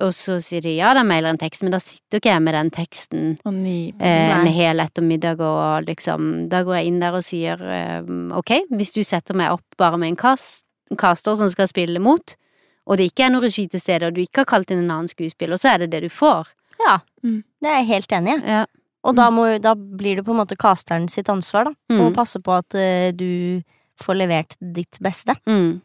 [0.00, 2.54] og så sier de ja, da mailer en tekst, men da sitter ikke jeg med
[2.54, 7.16] den teksten Og ny eh, en hel ettermiddag og liksom Da går jeg inn der
[7.18, 8.02] og sier eh,
[8.38, 10.64] ok, hvis du setter meg opp bare med en cast,
[10.96, 12.36] caster som skal spille mot,
[12.86, 14.90] og det ikke er noe regi til stede, og du ikke har kalt inn en
[14.90, 16.46] annen skuespiller, så er det det du får.
[16.86, 17.42] Ja, Mm.
[17.60, 18.46] det er jeg helt enig i.
[18.46, 18.64] Ja.
[19.08, 21.74] Og da, må, da blir det på en måte casteren sitt ansvar, da.
[21.96, 22.14] Å Mm.
[22.16, 23.62] passe på at uh, du
[24.02, 25.34] får levert ditt beste.
[25.48, 25.80] Mm.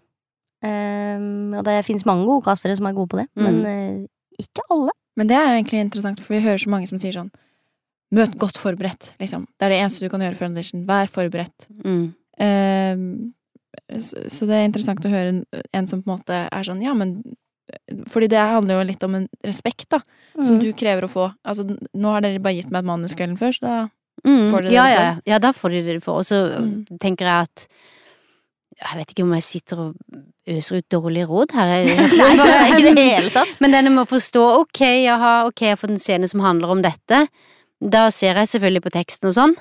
[0.63, 3.43] Um, og det fins mange gode castere som er gode på det, Mm.
[3.43, 4.07] men uh,
[4.39, 4.91] ikke alle.
[5.17, 7.31] Men det er jo egentlig interessant, for vi hører så mange som sier sånn
[8.13, 9.47] Møt godt forberedt, liksom.
[9.57, 10.83] Det er det eneste du kan gjøre for audition.
[10.85, 11.63] Vær forberedt.
[11.83, 12.13] Mm.
[12.45, 13.33] Um,
[13.97, 15.39] så, så det er interessant å høre en,
[15.73, 17.15] en som på en måte er sånn, ja, men
[18.11, 19.99] Fordi det handler jo litt om en respekt, da,
[20.35, 20.61] som Mm.
[20.61, 21.33] du krever å få.
[21.45, 21.63] Altså,
[21.95, 23.89] nå har dere bare gitt meg et manus kvelden før, så da
[24.23, 26.11] Mm, Får dere det ja, ja, da får de det de.
[26.11, 26.85] Og så Mm.
[26.99, 27.67] tenker jeg at
[28.79, 29.95] Jeg vet ikke om jeg sitter og
[30.47, 31.67] øser ut dårlige råd her.
[31.85, 33.59] Nei, det er ikke det hele tatt.
[33.61, 36.71] Men denne med å forstå ok, jaha, ok, jeg har fått en scene som handler
[36.73, 37.27] om dette.
[37.79, 39.55] Da ser jeg selvfølgelig på teksten og sånn.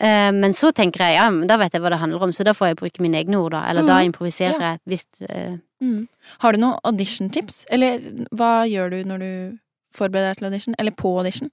[0.00, 2.52] Eh, Men så tenker jeg ja, da vet jeg hva det handler om, så da
[2.54, 3.64] får jeg bruke mine egne ord, da.
[3.70, 4.12] Eller da Mm.
[4.12, 6.08] improviserer jeg hvis eh, mm.
[6.40, 7.64] Har du noen audition-tips?
[7.70, 7.98] Eller
[8.32, 9.58] hva gjør du når du
[9.94, 10.74] forbereder deg til audition?
[10.78, 11.50] Eller på audition?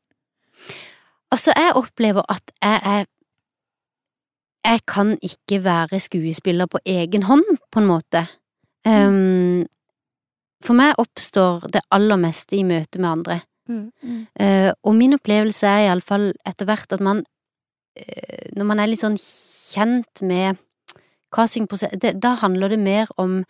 [1.31, 3.05] Altså, jeg opplever at jeg er
[4.65, 8.27] Jeg kan ikke være skuespiller på egen hånd, på en måte.
[8.85, 9.65] Um,
[10.65, 13.41] for meg oppstår det aller meste i møte med andre.
[13.69, 14.25] Mm.
[14.39, 17.23] Eh, og min opplevelse er iallfall etter hvert at man
[18.55, 20.57] Når man er litt sånn kjent med
[21.35, 23.43] castingprosess Da handler det mer om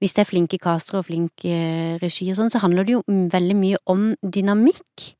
[0.00, 3.02] Hvis det er flinke castere og flink eh, regi og sånn, så handler det jo
[3.06, 5.14] mm, veldig mye om dynamikk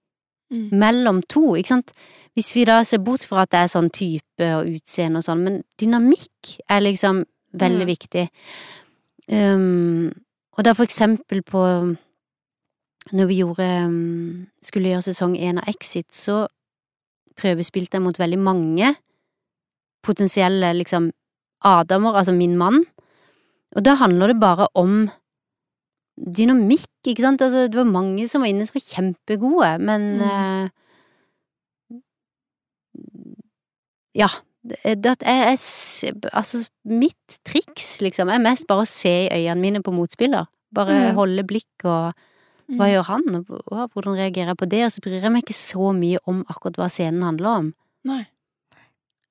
[0.51, 0.71] Mm.
[0.75, 1.93] mellom to, ikke sant?
[2.35, 5.45] Hvis vi da ser bort fra at det er sånn type og utseende og sånn,
[5.47, 7.21] men dynamikk er liksom
[7.55, 7.93] veldig Mm.
[7.93, 8.25] viktig.
[9.31, 10.11] Um,
[10.59, 11.63] og da for eksempel på
[13.13, 16.49] Når vi gjorde um, Skulle gjøre sesong én av Exit, så
[17.41, 18.93] prøvespilte jeg mot veldig mange
[20.07, 21.11] potensielle liksom
[21.65, 22.85] Adamer, altså min mann.
[23.77, 25.09] Og da handler det bare om
[26.21, 27.43] dynamikk, ikke sant?
[27.45, 30.25] Altså, det var mange som var inne som var kjempegode, men Mm.
[30.25, 30.69] uh,
[34.15, 34.29] Ja.
[34.63, 34.77] Det,
[35.25, 36.05] jeg, s-
[36.37, 40.47] altså, mitt triks, liksom, er mest bare å se i øynene mine på motspiller.
[40.75, 41.15] Bare Mm.
[41.15, 42.13] holde blikk og
[42.77, 42.93] hva Mm.
[42.95, 43.23] gjør han,
[43.71, 44.85] og hvordan reagerer jeg på det?
[44.85, 47.75] Og så bryr jeg meg ikke så mye om akkurat hva scenen handler om.
[48.05, 48.27] Nei.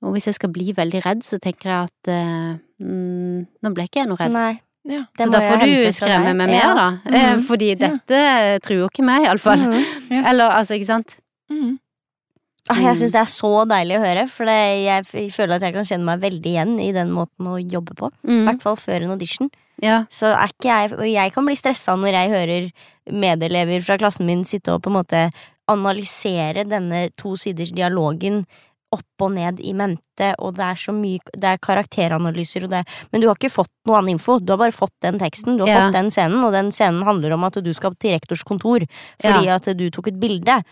[0.02, 3.84] Og hvis jeg skal bli veldig redd, så tenker jeg at eh, mm, nå ble
[3.84, 4.32] ikke jeg noe redd.
[4.34, 4.62] Nei.
[4.90, 5.04] Ja.
[5.20, 6.74] Så da får du skremme meg meg Ja.
[6.74, 6.90] mer, da.
[7.10, 7.42] Mm -hmm.
[7.48, 7.76] Fordi Ja.
[7.76, 9.60] dette truer ikke meg, iallfall.
[9.60, 9.84] Mhm.
[10.10, 10.30] Ja.
[10.30, 11.20] Eller altså, ikke sant?
[11.52, 11.74] Mm.
[11.74, 11.78] Ah,
[12.70, 12.95] Jeg Mm.
[12.99, 16.05] syns det er så deilig å høre, for det, jeg føler at jeg kan kjenne
[16.05, 18.11] meg veldig igjen i den måten å jobbe på.
[18.24, 18.45] I Mm.
[18.45, 19.49] hvert fall før en audition.
[19.82, 20.03] Ja.
[20.11, 22.72] Så er ikke jeg Og jeg kan bli stressa når jeg hører
[23.11, 25.32] medelever fra klassen min sitte og på en måte
[25.67, 28.45] analysere denne to siders dialogen
[28.91, 32.86] opp og ned i mente, og det er så mye Det er karakteranalyser og det
[33.11, 34.39] Men du har ikke fått noe annen info.
[34.39, 35.57] Du har bare fått den teksten.
[35.57, 35.80] Du har Ja.
[35.88, 38.82] fått den scenen, og den scenen handler om at du skal til rektors kontor
[39.22, 40.63] fordi at du tok et bilde.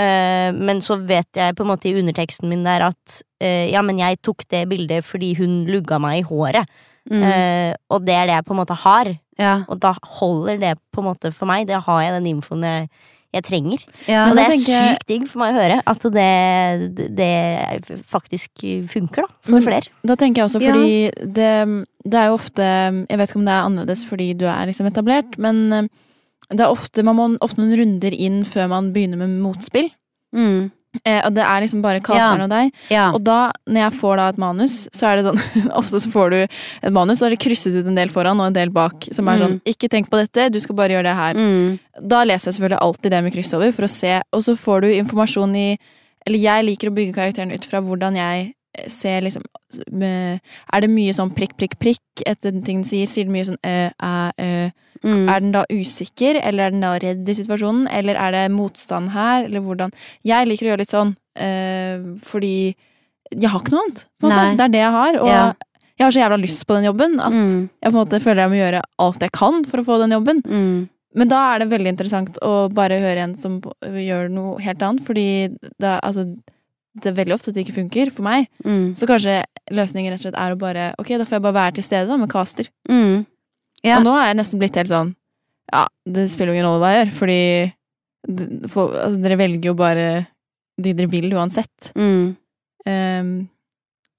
[0.00, 3.82] Eh, men så vet jeg på en måte i underteksten min der at eh, ja,
[3.84, 6.66] men jeg tok det bildet fordi hun lugga meg i håret.
[7.10, 7.22] Mm.
[7.26, 9.14] Eh, og det er det jeg på en måte har.
[9.40, 9.54] ja.
[9.68, 11.66] Og da holder det på en måte for meg.
[11.68, 12.88] Det har jeg den infoen jeg,
[13.34, 13.84] jeg trenger.
[14.10, 14.24] ja.
[14.28, 17.30] og det er tenker sykt digg for meg å høre at det, det
[18.10, 19.40] faktisk funker, da.
[19.48, 19.88] For flere.
[20.06, 20.72] Da tenker jeg også Ja.
[20.72, 21.50] fordi det,
[22.04, 22.62] det er jo ofte
[23.08, 25.88] Jeg vet ikke om det er annerledes fordi du er liksom etablert, men
[26.50, 29.90] det er ofte Man må ofte noen runder inn før man begynner med motspill.
[30.36, 30.70] Mm.
[31.06, 32.72] Eh, og det er liksom bare casteren og deg.
[32.90, 33.04] ja.
[33.14, 36.32] Og da, når jeg får da et manus, så er det sånn Ofte så får
[36.34, 39.06] du et manus, så er det krysset ut en del foran og en del bak.
[39.14, 39.62] Som er sånn Mm.
[39.70, 41.38] Ikke tenk på dette, du skal bare gjøre det her.
[41.38, 41.78] Mm.
[42.10, 44.16] Da leser jeg selvfølgelig alltid det med kryss over, for å se.
[44.34, 45.68] Og så får du informasjon i
[46.26, 48.50] Eller jeg liker å bygge karakteren ut fra hvordan jeg
[48.88, 49.42] ser liksom
[50.02, 53.08] Er det mye sånn prikk, prikk, prikk etter ting den sier?
[53.10, 54.72] Sier den mye sånn æ, æ, æ?
[55.02, 55.28] Mm.
[55.32, 57.86] Er den da usikker, eller er den da redd i situasjonen?
[57.90, 59.94] Eller er det motstand her, eller hvordan?
[60.28, 62.52] Jeg liker å gjøre litt sånn, øh, fordi
[63.32, 64.04] jeg har ikke noe annet.
[64.20, 65.52] Det er det jeg har, og Ja.
[65.98, 67.68] jeg har så jævla lyst på den jobben at Mm.
[67.82, 70.10] jeg på en måte føler jeg må gjøre alt jeg kan for å få den
[70.10, 70.42] jobben.
[70.42, 70.88] Mm.
[71.14, 75.00] Men da er det veldig interessant å bare høre en som gjør noe helt annet,
[75.02, 75.48] fordi
[75.80, 76.36] det, altså,
[76.98, 78.48] det er veldig ofte at det ikke funker for meg.
[78.66, 78.96] Mm.
[78.98, 81.76] Så kanskje løsningen rett og slett er å bare Ok, da får jeg bare være
[81.78, 82.70] til stede da, med caster.
[82.90, 83.22] Mm.
[83.86, 84.00] Ja.
[84.00, 85.14] Og nå er jeg nesten blitt helt sånn
[85.70, 87.38] Ja, det spiller jo ingen rolle hva jeg gjør, fordi
[88.68, 90.08] for, altså, dere velger jo bare
[90.80, 91.92] de dere vil uansett.
[91.94, 92.36] Mm.
[92.88, 93.32] Um,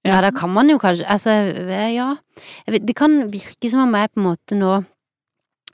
[0.07, 1.30] Ja, da kan man jo kanskje Altså,
[1.61, 2.15] eh, ja.
[2.65, 4.80] Det kan virke som om jeg på en måte nå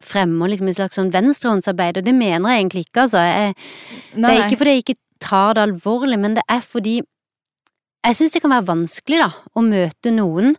[0.04, 3.24] fremmer liksom et slags sånn venstrehåndsarbeid, og det mener jeg egentlig ikke, altså.
[3.26, 3.56] Jeg,
[4.14, 7.02] det er ikke fordi jeg ikke tar det alvorlig, men det er fordi
[8.06, 10.54] jeg syns det kan være vanskelig, da, å møte noen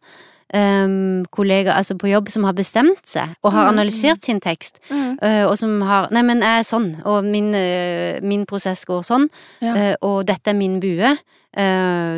[0.54, 3.72] um, kollegaer altså på jobb som har bestemt seg og har Mm.
[3.78, 8.20] analysert sin tekst, øh, og som har Nei, men jeg er sånn, og min, uh,
[8.22, 9.28] min prosess går sånn,
[9.60, 9.74] Ja.
[9.74, 11.16] uh, og dette er min bue,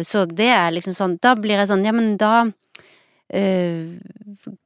[0.03, 2.51] så det er liksom sånn Da blir jeg sånn, ja, men da
[3.34, 3.98] øh,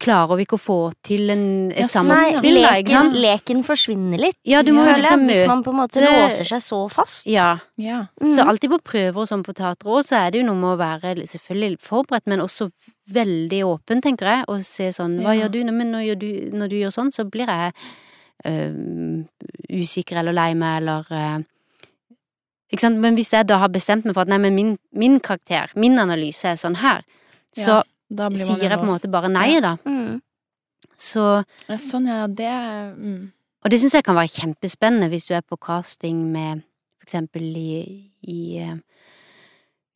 [0.01, 3.19] klarer vi ikke å få til en, et Ja, sånn, samspill, da, ikke leken, sant?
[3.25, 4.39] leken forsvinner litt.
[4.49, 4.97] Ja, du må ja.
[5.01, 5.35] liksom møte...
[5.41, 7.27] Hvis man på en måte låser seg så fast.
[7.27, 7.59] Ja.
[7.81, 8.07] Ja.
[8.23, 8.31] Mm.
[8.37, 10.75] Så alltid på prøver og sånn på teater òg, så er det jo noe med
[10.75, 12.71] å være selvfølgelig forberedt, men også
[13.15, 15.43] veldig åpen, tenker jeg, og se sånn Hva Ja.
[15.45, 15.59] gjør du?
[15.65, 17.73] Nå, Men når, gjør du, når du gjør sånn, så blir jeg
[18.49, 19.25] øh,
[19.81, 21.43] usikker eller lei meg, eller øh,
[22.73, 22.99] Ikke sant?
[23.03, 25.99] Men hvis jeg da har bestemt meg for at nei, men min, min karakter, min
[26.01, 27.05] analyse er sånn her,
[27.55, 27.83] så Ja,
[28.39, 29.77] sier jeg på en måte bare nei, da.
[29.89, 30.21] Mm.
[30.95, 31.25] Så
[31.69, 32.27] Ja, sånn, ja.
[32.31, 32.53] Det
[32.95, 33.23] mm.
[33.65, 36.61] Og det syns jeg kan være kjempespennende hvis du er på casting med
[36.99, 37.79] for eksempel i,
[38.29, 38.77] i eh,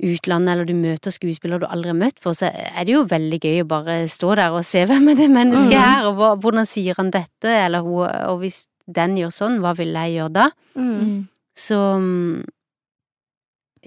[0.05, 3.39] utlandet, eller du møter skuespillere du aldri har møtt for, så er det jo veldig
[3.43, 5.85] gøy å bare stå der og se hvem er det mennesket mm.
[5.85, 9.93] her, og hvordan sier han dette, eller hun, og hvis den gjør sånn, hva vil
[9.97, 10.47] jeg gjøre da?
[10.79, 10.93] Mm.
[10.99, 11.19] Mm.
[11.59, 12.45] Så mm,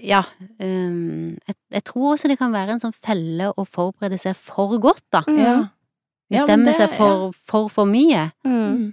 [0.02, 0.22] ja,
[0.58, 4.74] um, jeg, jeg tror også det kan være en sånn felle å forberede seg for
[4.82, 5.22] godt, da.
[5.28, 5.38] Mm.
[5.38, 5.54] Ja.
[6.32, 8.30] Ja, Bestemme ja, seg for, for for mye.
[8.46, 8.60] Mm.
[8.72, 8.86] Mm.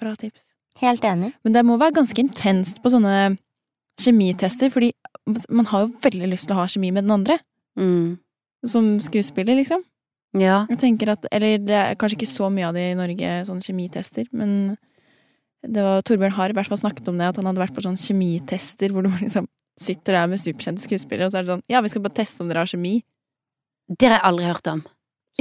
[0.00, 0.50] Bra tips.
[0.82, 1.32] Helt enig.
[1.44, 3.36] Men det må være ganske intenst på sånne
[4.00, 4.92] kjemitester, fordi
[5.48, 7.38] man har jo veldig lyst til å ha kjemi med den andre.
[7.80, 8.18] Mm.
[8.68, 9.84] Som skuespiller, liksom.
[10.38, 10.62] Ja.
[10.70, 13.64] Jeg tenker at, eller det er kanskje ikke så mye av det i Norge, sånne
[13.64, 14.76] kjemitester, men
[15.62, 17.84] det var Torbjørn har i hvert fall snakket om det, at han hadde vært på
[17.84, 19.46] sånne kjemitester hvor du liksom
[19.80, 22.42] sitter der med superkjente skuespillere, og så er det sånn Ja, vi skal bare teste
[22.44, 23.02] om dere har kjemi.
[23.88, 24.82] Det har jeg aldri hørt om.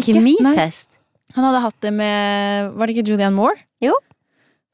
[0.02, 0.90] Kjemitest?
[1.36, 3.60] Han hadde hatt det med Var det ikke Julianne Moore?
[3.84, 3.94] Jo.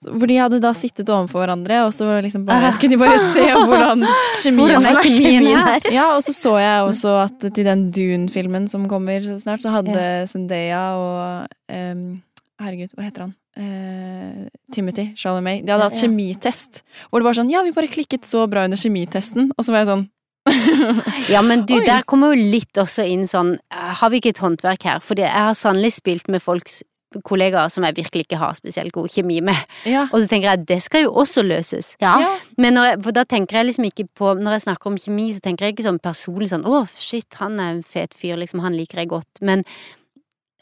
[0.06, 2.74] Hvor de hadde da sittet overfor hverandre, og så liksom bare, Ah.
[2.76, 4.04] skulle de bare se hvordan
[4.44, 5.88] kjemien er Kjemien er?
[5.94, 10.28] Ja, og så så jeg også at til den Dune-filmen som kommer snart, så hadde
[10.30, 12.22] Zendaya og um,
[12.62, 13.34] Herregud, hva heter han?
[13.58, 15.64] Eh, Timothy Chalamet.
[15.66, 16.84] De hadde hatt kjemitest.
[17.10, 19.50] Hvor det var sånn Ja, vi bare klikket så bra under kjemitesten.
[19.56, 20.06] Og så var jeg sånn
[21.34, 21.86] Ja, men du, Oi.
[21.88, 25.02] der kommer jo litt også inn sånn eh, Har vi ikke et håndverk her?
[25.04, 26.84] Fordi jeg har sannelig spilt med folks
[27.26, 29.58] kollegaer som jeg virkelig ikke har spesielt god kjemi med.
[29.88, 30.04] Ja.
[30.12, 31.94] Og så tenker jeg at det skal jo også løses.
[32.04, 32.18] Ja.
[32.22, 32.34] ja.
[32.60, 35.30] Men når jeg, for da tenker jeg liksom ikke på Når jeg snakker om kjemi,
[35.34, 38.62] så tenker jeg ikke sånn personlig sånn Å, shit, han er en fet fyr, liksom,
[38.62, 39.42] han liker jeg godt.
[39.42, 39.64] Men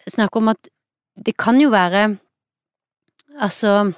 [0.05, 0.69] snakker om at
[1.25, 2.07] det kan jo være
[3.41, 3.91] Altså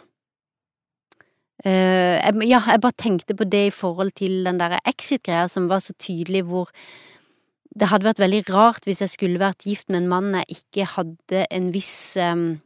[1.65, 5.67] øh, jeg, Ja, jeg bare tenkte på det i forhold til den der exit-greia som
[5.69, 6.69] var så tydelig, hvor
[7.79, 10.85] det hadde vært veldig rart hvis jeg skulle vært gift med en mann jeg ikke
[10.95, 12.57] hadde en viss øh,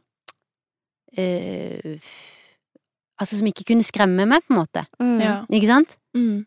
[1.18, 1.98] øh,
[3.20, 4.80] Altså som ikke kunne skremme meg, på en måte.
[4.98, 5.18] Mm.
[5.20, 5.34] Ja.
[5.52, 5.92] Ikke sant?
[6.16, 6.40] Mm.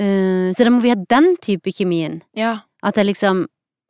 [0.00, 2.22] Uh, så da må vi ha den type kjemien.
[2.36, 2.58] ja.
[2.82, 3.46] At jeg liksom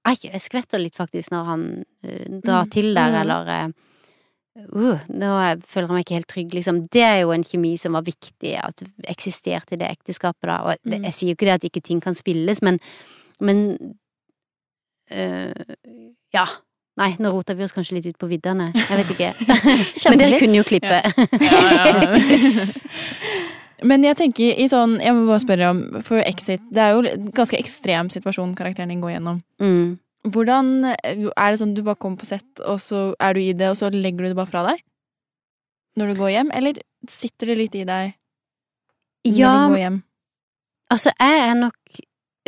[0.06, 1.62] Ei, jeg skvetter litt faktisk når han
[2.04, 2.70] uh, drar Mm.
[2.70, 3.20] til der, Mm.
[3.20, 3.68] eller eh,
[4.56, 6.82] uh, Nå er- føler jeg meg ikke helt trygg, liksom.
[6.90, 10.58] Det er jo en kjemi som var viktig, at du eksisterte i det ekteskapet, da.
[10.62, 11.04] Og det, Mm.
[11.04, 12.78] jeg sier jo ikke det at ikke ting kan spilles, men
[13.40, 13.78] Men
[15.10, 15.52] eh,
[16.32, 16.46] Ja.
[16.96, 18.68] Nei, nå roter vi oss kanskje litt ut på viddene.
[18.72, 19.34] Jeg vet ikke.
[20.10, 21.02] men dere kunne jo klippe.
[23.84, 27.02] Men jeg tenker i sånn Jeg må bare spørre om For Exit, det er jo
[27.10, 29.42] en ganske ekstrem situasjon karakteren din går gjennom.
[29.60, 29.98] mm.
[30.24, 33.68] Hvordan Er det sånn du bare kommer på sett, og så er du i det,
[33.68, 34.80] og så legger du det bare fra deg?
[36.00, 36.50] Når du går hjem?
[36.56, 38.14] Eller sitter det litt i deg
[39.24, 40.02] når Ja, du går hjem?
[40.92, 41.76] Altså, jeg er nok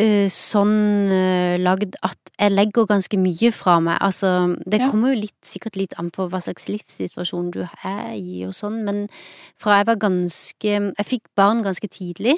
[0.03, 0.75] uh, sånn
[1.09, 3.97] uh, lagd at jeg legger ganske mye fra meg.
[4.05, 4.91] Altså, det Ja.
[4.93, 8.83] kommer jo litt, sikkert litt an på hva slags livssituasjon du er i og sånn,
[8.85, 9.07] men
[9.59, 12.37] fra jeg var ganske Jeg fikk barn ganske tidlig,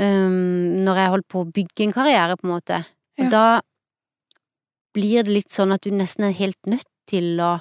[0.00, 2.80] um, når jeg holdt på å bygge en karriere, på en måte.
[3.20, 3.28] Og Ja.
[3.28, 3.60] da
[4.96, 7.58] blir det litt sånn at du nesten er helt nødt til å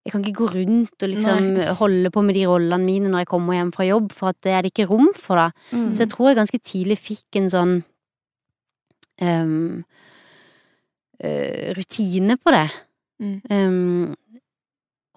[0.00, 1.72] jeg kan ikke gå rundt og liksom Nei.
[1.76, 4.54] holde på med de rollene mine når jeg kommer hjem fra jobb, for at det
[4.56, 5.50] er det ikke rom for da.
[5.76, 5.90] Mm.
[5.92, 7.74] Så jeg tror jeg ganske tidlig fikk en sånn
[9.20, 9.82] um,
[11.20, 12.64] uh, rutine på det.
[13.20, 13.36] Mm.
[13.52, 14.40] Um,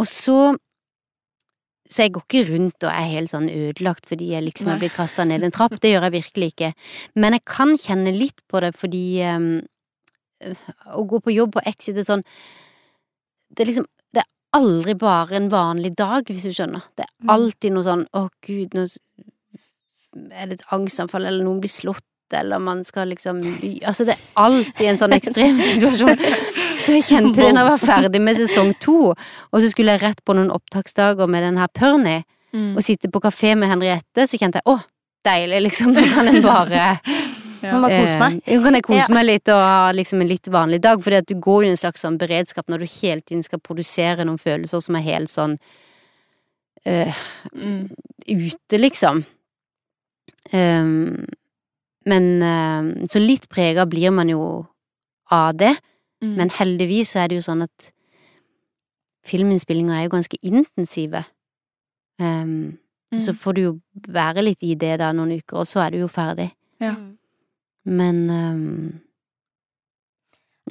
[0.02, 0.58] og så
[1.94, 4.96] Så jeg går ikke rundt og er helt sånn ødelagt fordi jeg liksom er blitt
[4.96, 6.70] kasta ned en trapp, det gjør jeg virkelig ikke.
[7.20, 9.52] Men jeg kan kjenne litt på det fordi ehm,
[10.96, 12.24] å gå på jobb på Exit er sånn
[13.56, 14.30] Det er liksom Det er
[14.60, 16.82] aldri bare en vanlig dag, hvis du skjønner.
[16.98, 17.30] Det er Mm.
[17.36, 18.86] alltid noe sånn Å, gud, nå
[20.34, 23.40] er det et angstanfall, eller noen blir slått, eller man skal liksom
[23.86, 26.18] Altså, det er alltid en sånn ekstrem situasjon.
[26.84, 30.02] Så jeg kjente det når jeg var ferdig med sesong to, og så skulle jeg
[30.04, 32.24] rett på noen opptaksdager med den her Pernie,
[32.54, 32.76] Mm.
[32.78, 34.76] og sitte på kafé med Henriette, så kjente jeg å,
[35.26, 35.90] deilig, liksom.
[35.96, 37.00] Nå kan jeg bare
[37.72, 38.42] Man bare kose meg.
[38.46, 39.14] Eh, kan jeg kose Ja.
[39.16, 41.78] meg litt og ha liksom en litt vanlig dag, fordi du går jo i en
[41.78, 45.58] slags sånn beredskap når du hele tiden skal produsere noen følelser som er helt sånn
[46.86, 47.14] øh,
[47.56, 47.90] Mm.
[48.28, 49.26] ute, liksom.
[50.52, 51.26] Um,
[52.06, 54.68] men øh, Så litt prega blir man jo
[55.32, 55.78] av det,
[56.22, 56.36] Mm.
[56.38, 57.92] men heldigvis er det jo sånn at
[59.26, 61.26] filminnspillinger er jo ganske intensive.
[62.20, 62.78] Um,
[63.14, 63.20] Mm.
[63.20, 65.98] Så får du jo være litt i det da noen uker, og så er du
[66.00, 66.52] jo ferdig.
[66.82, 66.96] Ja.
[67.86, 69.02] Men um,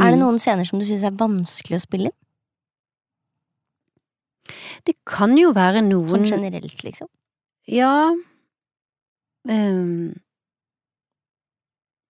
[0.00, 0.22] Er det mm.
[0.24, 2.18] noen scener som du syns er vanskelig å spille inn?
[4.88, 7.08] Det kan jo være noen Sånn generelt, liksom?
[7.70, 8.12] Ja
[9.42, 10.20] Um,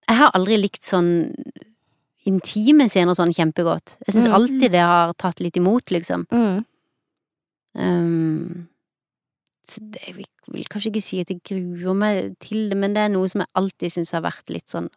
[0.04, 1.32] Jeg har aldri likt sånn
[2.28, 3.96] intime scener sånn kjempegodt.
[4.06, 4.34] Jeg syns Mm.
[4.36, 6.26] alltid det har tatt litt imot, liksom.
[6.30, 6.64] Mm.
[7.74, 8.68] Um,
[9.64, 13.02] så det, jeg vil, kanskje ikke si at jeg gruer meg til det, men det
[13.04, 14.90] er noe som jeg alltid syns har vært litt sånn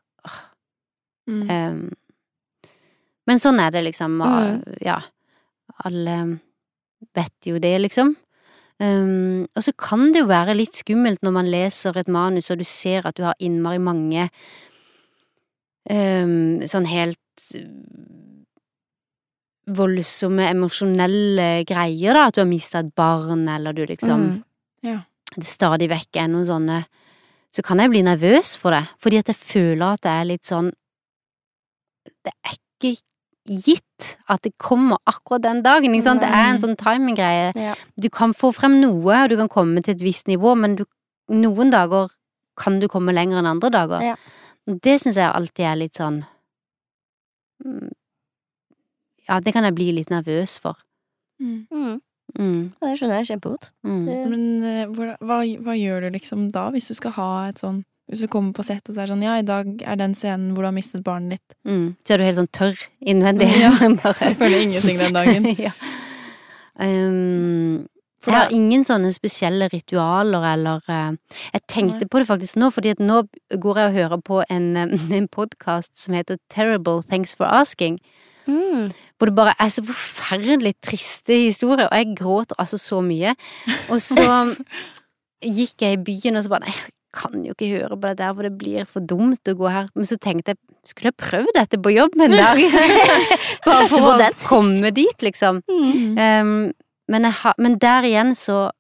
[1.28, 1.50] Mm.
[1.50, 1.92] Um,
[3.26, 4.20] Men sånn er det, liksom.
[4.22, 4.28] Og,
[4.62, 4.76] Mm.
[4.86, 5.00] Ja.
[5.84, 6.40] Alle
[7.16, 8.16] vet jo det, liksom.
[8.80, 12.60] Um, og så kan det jo være litt skummelt når man leser et manus og
[12.60, 14.30] du ser at du har innmari mange
[15.90, 17.18] um, sånn helt
[19.66, 22.28] voldsomme emosjonelle greier, da.
[22.28, 24.44] At du har mista et barn, eller du liksom
[24.84, 25.04] Mm.
[25.34, 26.84] Det stadig vekk er noen sånne
[27.56, 30.46] Så kan jeg bli nervøs for det, fordi at jeg føler at det er litt
[30.48, 30.70] sånn
[32.06, 32.94] Det er ikke
[33.46, 36.24] gitt at det kommer akkurat den dagen, ikke sant?
[36.24, 37.52] Det er en sånn timing-greie.
[37.54, 37.76] Ja.
[38.02, 40.82] Du kan få frem noe, og du kan komme til et visst nivå, men du,
[41.30, 42.10] noen dager
[42.58, 44.02] kan du komme lenger enn andre dager.
[44.02, 44.16] Ja.
[44.66, 46.24] Det syns jeg alltid er litt sånn
[47.62, 47.92] mm,
[49.30, 50.82] Ja, det kan jeg bli litt nervøs for.
[51.38, 52.00] Mm.
[52.40, 52.74] Mm.
[52.82, 53.70] Ja, Det skjønner jeg kjempegodt.
[53.84, 54.06] mm.
[54.32, 58.22] Men uh, hva, hva gjør du liksom da, hvis du skal ha et sånn Hvis
[58.22, 60.52] du kommer på sett og så er det sånn Ja, i dag er den scenen
[60.54, 61.56] hvor du har mistet barnet ditt.
[61.66, 61.96] Mm.
[62.06, 63.48] Så er du helt sånn tørr innvendig.
[63.60, 63.72] Ja.
[64.04, 65.48] Bare- Jeg føler ingenting den dagen.
[65.68, 65.72] ja.
[66.78, 67.88] Um,
[68.20, 71.14] For jeg har ingen sånne spesielle ritualer eller uh,
[71.54, 73.22] Jeg tenkte på det faktisk nå, fordi at nå
[73.64, 74.72] går jeg og hører på en,
[75.20, 78.00] en podkast som heter Terrible Thanks for Asking.
[78.46, 78.90] Mm.
[79.16, 83.36] Hvor det bare er så forferdelig triste historier, og jeg gråter altså så mye.
[83.94, 84.26] Og så
[85.46, 88.18] gikk jeg i byen og så bare Nei, jeg kan jo ikke høre på det
[88.20, 89.88] der, for det blir for dumt å gå her.
[89.96, 92.60] Men så tenkte jeg, skulle jeg prøvd dette på jobb en dag?
[93.66, 95.62] Bare for å komme dit, liksom.
[95.70, 96.20] Mm.
[96.20, 96.58] Um,
[97.12, 98.72] men, jeg har, men der igjen så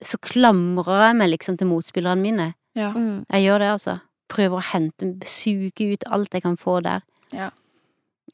[0.00, 2.44] Så klamrer jeg meg liksom til motspillerne mine.
[2.78, 2.94] Ja.
[2.96, 3.26] Mm.
[3.28, 3.96] Jeg gjør det, altså.
[4.32, 7.04] Prøver å hente, suge ut alt jeg kan få der.
[7.36, 7.50] Ja.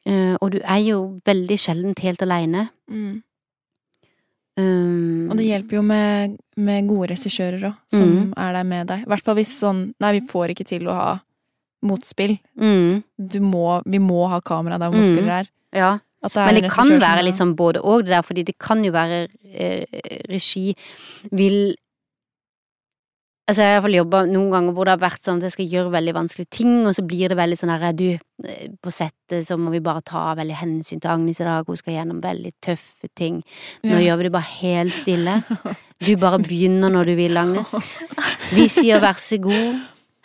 [0.07, 2.69] Uh, og du er jo veldig sjelden helt aleine.
[2.91, 3.23] Mm.
[4.59, 8.33] Um, Og det hjelper jo med, med gode regissører òg, som Mm.
[8.41, 9.03] er der med deg.
[9.05, 11.21] I hvert fall hvis sånn Nei, vi får ikke til å ha
[11.85, 12.39] motspill.
[12.57, 15.03] mm, Du må, vi må ha kamera der hvor Mm.
[15.05, 15.49] motspillere er.
[15.73, 15.99] ja.
[16.25, 18.83] At det er Men det kan være liksom både og det der, fordi det kan
[18.83, 19.85] jo være eh,
[20.29, 20.75] regi
[21.31, 21.77] vil
[23.47, 25.67] Altså, jeg har iallfall jobba noen ganger hvor det har vært sånn at jeg skal
[25.71, 28.09] gjøre veldig vanskelige ting, og så blir det veldig sånn herre, Du,
[28.43, 31.77] eh, på settet så må vi bare ta veldig hensyn til Agnes i dag, hun
[31.79, 33.43] skal gjennom veldig tøffe ting.
[33.85, 34.03] Nå Ja.
[34.03, 35.43] gjør vi det bare helt stille.
[35.99, 37.71] Du bare begynner når du vil, Agnes.
[38.53, 39.79] Vi sier vær så god.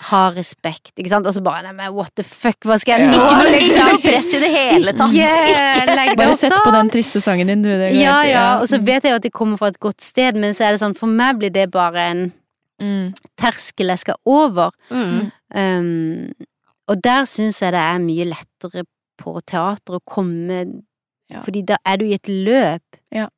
[0.10, 1.28] Ha respekt, ikke sant?
[1.30, 3.22] Og så bare nei, men what the fuck, hva skal jeg Ja.
[3.22, 4.02] nå, Ikke noe liksom?
[4.02, 5.14] press i det hele tatt.
[5.14, 6.74] Yeah, Bare sett på sånn.
[6.74, 7.70] den triste sangen din, du.
[7.96, 10.54] Ja, ja, og så vet jeg jo at det kommer fra et godt sted, men
[10.58, 12.34] så er det sånn, for meg blir det bare en
[12.82, 13.14] mm.
[13.40, 14.74] terskel jeg skal over.
[14.90, 15.30] Mm.
[15.56, 16.48] Um,
[16.92, 18.84] og der syns jeg det er mye lettere
[19.22, 20.64] på teater å komme
[21.32, 21.40] Ja.
[21.46, 23.30] Fordi da er du i et løp, Ja,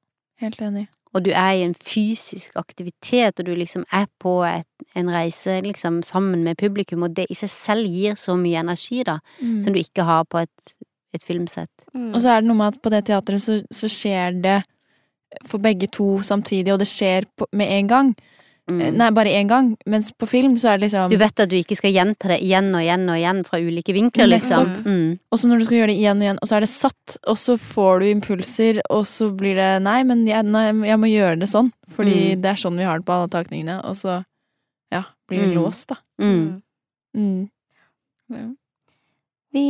[0.42, 0.88] Helt enig.
[1.14, 4.66] og du er i en fysisk aktivitet, og du liksom er på et,
[4.96, 9.04] en reise liksom sammen med publikum, og det i seg selv gir så mye energi,
[9.06, 9.62] da, Mm.
[9.62, 10.74] som du ikke har på et,
[11.14, 11.70] et filmsett.
[11.94, 12.16] Mm.
[12.16, 14.64] Og så er det noe med at på det teatret så, så skjer det
[15.46, 18.16] for begge to samtidig, og det skjer på, med en gang.
[18.72, 18.94] Mm.
[18.96, 19.74] Nei, bare én gang.
[19.86, 22.38] Mens på film så er det liksom Du vet at du ikke skal gjenta det
[22.46, 24.70] igjen og igjen og igjen fra ulike vinkler, liksom.
[24.86, 25.20] Mm.
[25.32, 27.18] Og så når du skal gjøre det igjen og igjen, og så er det satt,
[27.28, 31.12] og så får du impulser, og så blir det Nei, men jeg, nei, jeg må
[31.12, 32.42] gjøre det sånn, fordi Mm.
[32.42, 34.24] det er sånn vi har det på alle takningene, og så
[34.94, 35.60] ja, blir det Mm.
[35.60, 35.96] låst, da.
[36.22, 36.62] Mm.
[37.18, 37.50] Mm.
[38.32, 38.48] Ja.
[39.54, 39.64] Vi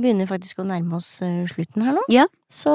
[0.00, 2.00] begynner faktisk å nærme oss eh, slutten her nå.
[2.08, 2.24] Ja.
[2.48, 2.70] Så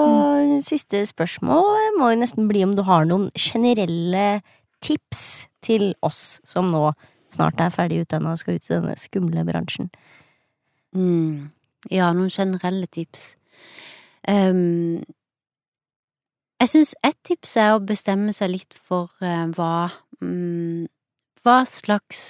[0.61, 4.41] siste spørsmål eh, må jo nesten bli om du har noen generelle
[4.83, 5.23] tips
[5.63, 6.89] til oss som nå
[7.33, 9.89] snart er ferdig utdanna og skal ut i denne skumle bransjen.
[10.93, 11.49] Mm.
[11.91, 13.33] Ja, noen generelle tips.
[14.27, 15.01] Um,
[16.61, 19.91] jeg syns ett tips er å bestemme seg litt for uh, hva
[20.23, 20.85] um,
[21.43, 22.21] Hva slags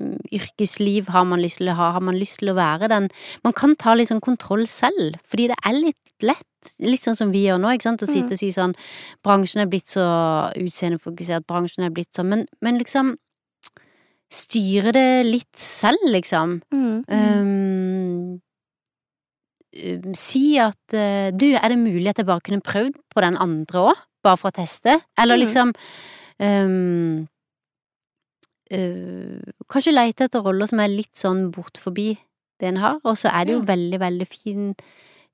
[0.00, 1.90] mm, yrkesliv har man lyst til å ha?
[1.98, 3.10] Har man lyst til å være den
[3.44, 6.47] Man kan ta litt sånn kontroll selv, fordi det er litt lett.
[6.80, 8.74] Litt sånn som vi gjør nå, ikke sant, å sitte og si sånn
[9.24, 10.04] Bransjen er blitt så
[10.58, 13.16] utseendefokusert, bransjen er blitt sånn Men, men liksom
[14.30, 16.58] Styre det litt selv, liksom.
[16.68, 16.98] Mm.
[17.08, 18.40] Um,
[20.16, 23.78] si at uh, du, er det mulig at jeg bare kunne prøvd på den andre
[23.92, 24.98] òg, bare for å teste?
[25.20, 25.42] Eller Mhm.
[25.46, 25.72] liksom
[26.44, 27.26] um,
[28.72, 29.40] uh,
[29.72, 32.10] Kanskje leite etter roller som er litt sånn bort forbi
[32.60, 33.66] det en har, og så er det jo Ja.
[33.74, 34.74] veldig, veldig fin,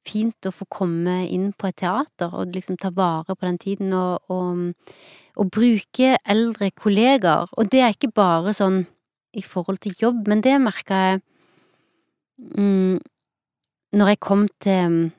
[0.07, 3.95] fint å få komme inn på et teater og liksom ta vare på den tiden
[3.97, 4.75] og, og,
[5.37, 7.51] og bruke eldre kollegaer.
[7.59, 8.85] Og det er ikke bare sånn
[9.35, 11.21] i forhold til jobb, men det merka jeg
[12.55, 13.03] mm,
[13.95, 15.13] når jeg kom til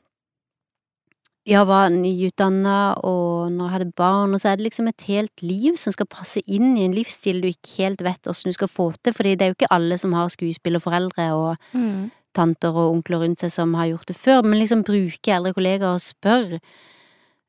[1.46, 5.44] Jeg var nyutdanna, og når jeg hadde barn, og så er det liksom et helt
[5.46, 8.72] liv som skal passe inn i en livsstil du ikke helt vet åssen du skal
[8.72, 12.10] få til, fordi det er jo ikke alle som har skuespillerforeldre og Mm.
[12.36, 15.96] Tanter og onkler rundt seg som har gjort det før, men liksom bruke eldre kollegaer
[15.96, 16.60] og spørre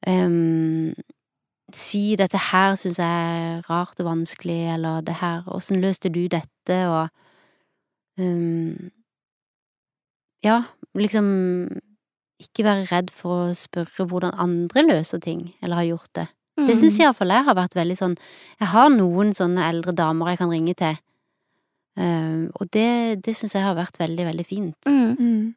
[0.06, 0.92] Um,
[1.74, 6.28] Si 'dette her syns jeg er rart og vanskelig', eller 'det her, åssen løste du
[6.28, 7.08] dette', og
[8.18, 8.90] um,
[10.44, 10.62] Ja,
[10.94, 11.26] liksom
[12.40, 16.28] ikke være redd for å spørre hvordan andre løser ting, eller har gjort det.
[16.56, 16.76] Det Mm.
[16.76, 18.16] syns iallfall jeg har vært veldig sånn
[18.60, 20.96] Jeg har noen sånne eldre damer jeg kan ringe til,
[21.96, 24.90] Ehm, og det, det syns jeg har vært veldig, veldig fint.
[24.90, 25.54] Mm.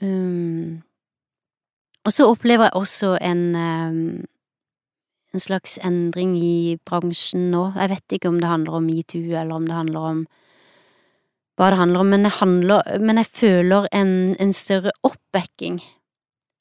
[0.00, 0.82] Um,
[2.08, 4.04] og så opplever jeg også en um,
[5.30, 7.70] en slags endring i bransjen nå.
[7.76, 10.24] Jeg vet ikke om det handler om metoo, eller om det handler om
[11.60, 15.76] hva det handler om, men, jeg, handler, men jeg føler en, en større oppbacking.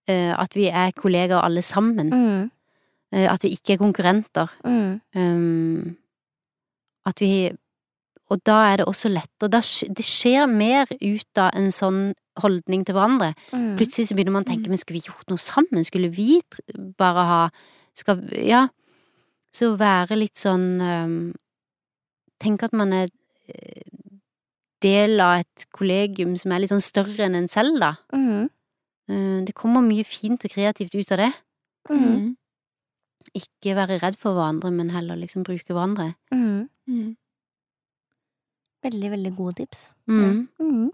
[0.09, 2.09] Uh, at vi er kollegaer alle sammen.
[2.11, 2.49] Mm.
[3.15, 4.51] Uh, at vi ikke er konkurrenter.
[4.65, 4.99] Mm.
[5.15, 5.95] Um,
[7.07, 7.49] at vi
[8.29, 9.49] Og da er det også lettere.
[9.49, 12.01] Da, det skjer mer ut av en sånn
[12.39, 13.33] holdning til hverandre.
[13.51, 13.73] Mm.
[13.79, 15.85] Plutselig så begynner man å tenke, men skulle vi gjort noe sammen?
[15.87, 16.39] Skulle vi
[16.99, 17.41] bare ha
[17.97, 18.67] skal, Ja.
[19.49, 21.13] Så være litt sånn um,
[22.39, 23.07] Tenk at man er
[23.49, 23.81] eh,
[24.85, 27.89] del av et kollegium som er litt sånn større enn en selv, da.
[28.15, 28.45] Mm.
[29.09, 31.31] Eh, det kommer mye fint og kreativt ut av det.
[31.89, 32.29] Mm.
[33.35, 36.13] Ikke være redd for hverandre, men heller liksom bruke hverandre.
[36.31, 36.69] Mm.
[38.79, 38.91] Mm.
[38.91, 39.91] Veldig, veldig gode tips.
[40.07, 40.47] Mm.
[40.61, 40.91] Mm.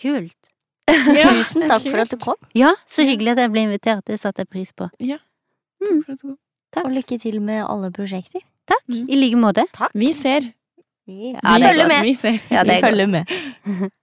[0.00, 0.48] Kult.
[0.92, 4.02] Tusen takk for at du kom, Ja, så hyggelig at jeg ble invitert.
[4.06, 4.88] Det satte jeg pris på.
[5.00, 5.18] Ja,
[5.82, 6.38] Takk for at du kom.
[6.72, 6.84] Takk.
[6.88, 8.40] og lykke til med alle prosjekter.
[8.66, 8.82] Takk.
[8.88, 9.06] Mm.
[9.12, 9.64] I like måte.
[9.76, 9.92] Takk.
[9.94, 10.40] Vi ser.
[11.06, 11.88] Vi, Ja, vi er følger godt.
[11.92, 12.02] med.
[12.08, 12.38] Vi ser.
[12.50, 12.84] Ja, vi er godt.
[12.86, 13.24] følger med.